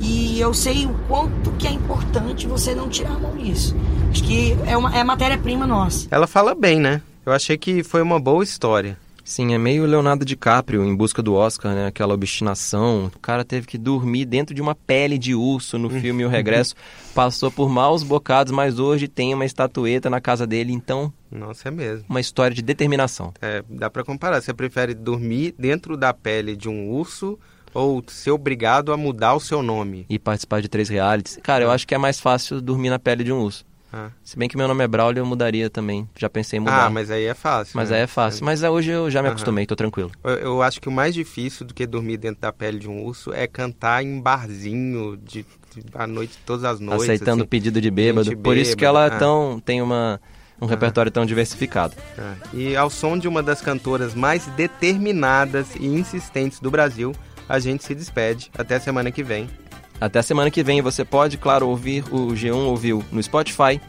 E 0.02 0.40
eu 0.40 0.54
sei 0.54 0.86
o 0.86 0.94
quanto 1.08 1.52
que 1.54 1.66
é 1.66 1.72
importante 1.72 2.46
você 2.46 2.76
não 2.76 2.90
tirar 2.90 3.12
a 3.14 3.20
mão 3.20 3.36
disso. 3.38 3.76
Acho 4.12 4.24
que 4.24 4.58
é, 4.66 4.76
uma, 4.76 4.96
é 4.96 5.04
matéria-prima 5.04 5.66
nossa. 5.66 6.08
Ela 6.12 6.28
fala 6.28 6.54
bem, 6.54 6.80
né? 6.80 7.02
Eu 7.26 7.32
achei 7.32 7.58
que 7.58 7.82
foi 7.82 8.02
uma 8.02 8.20
boa 8.20 8.44
história. 8.44 8.98
Sim, 9.24 9.56
é 9.56 9.58
meio 9.58 9.88
Leonardo 9.88 10.24
DiCaprio 10.24 10.86
em 10.86 10.96
busca 10.96 11.24
do 11.24 11.34
Oscar, 11.34 11.74
né? 11.74 11.88
Aquela 11.88 12.14
obstinação. 12.14 13.10
O 13.16 13.20
cara 13.20 13.44
teve 13.44 13.66
que 13.66 13.78
dormir 13.78 14.26
dentro 14.26 14.54
de 14.54 14.62
uma 14.62 14.76
pele 14.76 15.18
de 15.18 15.34
urso 15.34 15.80
no 15.80 15.90
filme 15.90 16.24
O 16.28 16.30
Regresso. 16.30 16.76
Passou 17.16 17.50
por 17.50 17.68
maus 17.68 18.04
bocados, 18.04 18.54
mas 18.54 18.78
hoje 18.78 19.08
tem 19.08 19.34
uma 19.34 19.46
estatueta 19.46 20.12
na 20.12 20.22
casa 20.22 20.46
dele. 20.46 20.74
Então, 20.74 21.12
Nossa, 21.36 21.68
é 21.68 21.72
mesmo. 21.72 22.06
uma 22.10 22.20
história 22.20 22.56
de 22.56 22.62
determinação. 22.62 23.34
É, 23.42 23.64
dá 23.70 23.90
pra 23.90 24.04
comparar. 24.04 24.42
Você 24.42 24.54
prefere 24.54 24.94
dormir 24.94 25.54
dentro 25.58 25.98
da 25.98 26.14
pele 26.14 26.56
de 26.56 26.70
um 26.70 26.90
urso 26.90 27.38
ou 27.74 28.04
ser 28.08 28.32
obrigado 28.32 28.94
a 28.94 28.98
mudar 28.98 29.34
o 29.36 29.40
seu 29.40 29.62
nome? 29.62 30.06
E 30.10 30.18
participar 30.18 30.62
de 30.62 30.70
três 30.70 30.88
realities. 30.90 31.38
Cara, 31.44 31.64
eu 31.64 31.72
acho 31.72 31.86
que 31.86 31.94
é 31.94 31.98
mais 31.98 32.20
fácil 32.20 32.62
dormir 32.62 32.90
na 32.90 32.98
pele 32.98 33.24
de 33.24 33.32
um 33.34 33.42
urso. 33.42 33.66
Ah, 33.98 34.10
Se 34.26 34.38
bem 34.38 34.50
que 34.50 34.58
meu 34.58 34.68
nome 34.68 34.84
é 34.84 34.88
Braulio, 34.88 35.22
eu 35.22 35.26
mudaria 35.26 35.70
também. 35.70 36.08
Já 36.18 36.30
pensei 36.30 36.58
em 36.58 36.60
mudar. 36.60 36.88
Ah, 36.88 36.90
mas 36.90 37.10
aí 37.10 37.24
é 37.24 37.34
fácil. 37.34 37.74
Mas 37.76 37.90
né? 37.92 37.98
aí 37.98 38.04
é 38.04 38.08
fácil. 38.08 38.44
Mas 38.44 38.62
é, 38.62 38.70
hoje 38.70 38.92
eu 38.92 39.10
já 39.10 39.22
me 39.22 39.28
Aham. 39.28 39.34
acostumei, 39.34 39.66
tô 39.66 39.76
tranquilo. 39.76 40.12
Eu, 40.22 40.32
eu 40.32 40.62
acho 40.62 40.82
que 40.82 40.90
o 40.90 40.92
mais 40.92 41.14
difícil 41.14 41.66
do 41.66 41.74
que 41.74 41.88
dormir 41.88 42.18
dentro 42.18 42.42
da 42.42 42.52
pele 42.52 42.78
de 42.78 42.90
um 42.90 43.04
urso 43.04 43.32
é 43.32 43.48
cantar 43.48 44.04
em 44.04 44.20
barzinho 44.20 45.16
de, 45.16 45.46
de 45.74 45.84
à 45.94 46.06
noite, 46.06 46.38
todas 46.46 46.66
as 46.66 46.82
noites. 46.82 47.04
Aceitando 47.06 47.44
assim. 47.44 47.50
paido 47.50 47.80
de 47.80 47.90
bêbado. 47.90 48.26
gente 48.26 48.38
Por 48.38 48.58
isso 48.58 48.76
que 48.76 48.84
ela 48.84 49.06
é 49.06 49.08
ah. 49.08 49.18
tão, 49.18 49.62
tem 49.64 49.82
uma, 49.82 50.20
um 50.60 50.66
repertório 50.66 51.12
tão 51.12 51.26
diversificado. 51.26 51.96
É. 52.18 52.34
E 52.54 52.76
ao 52.76 52.90
som 52.90 53.18
de 53.18 53.28
uma 53.28 53.44
das 53.44 53.62
cantoras 53.62 54.14
mais 54.14 54.46
determinadas 54.48 55.76
e 55.76 55.86
insistentes 55.86 56.60
do 56.60 56.72
Brasil, 56.72 57.14
a 57.48 57.60
gente 57.60 57.84
se 57.84 57.94
despede. 57.94 58.52
Até 58.58 58.80
semana 58.80 59.12
que 59.12 59.24
vem. 59.24 59.50
Até 60.00 60.22
semana 60.22 60.52
que 60.52 60.64
vem 60.64 60.82
você 60.82 61.06
pode, 61.06 61.38
claro, 61.38 61.68
ouvir 61.68 62.04
o 62.12 62.28
G1 62.28 62.66
ouviu 62.66 63.04
no 63.12 63.22
Spotify, 63.22 63.80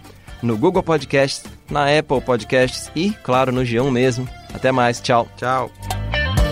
no 0.43 0.57
Google 0.57 0.83
Podcasts, 0.83 1.45
na 1.71 1.87
Apple 1.87 2.21
Podcasts 2.21 2.91
e, 2.95 3.11
claro, 3.23 3.51
no 3.51 3.63
G1 3.63 3.91
mesmo. 3.91 4.29
Até 4.55 4.71
mais, 4.71 5.01
tchau. 5.01 5.29
Tchau. 5.37 5.71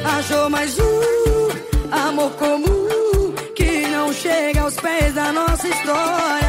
Achou 0.05 0.51
mais 0.51 0.77
um 0.79 1.95
amor 2.09 2.31
comum 2.33 3.35
que 3.55 3.87
não 3.89 4.13
chega 4.13 4.63
aos 4.63 4.75
pés 4.77 5.15
da 5.15 5.33
nossa 5.33 5.69
história. 5.69 6.44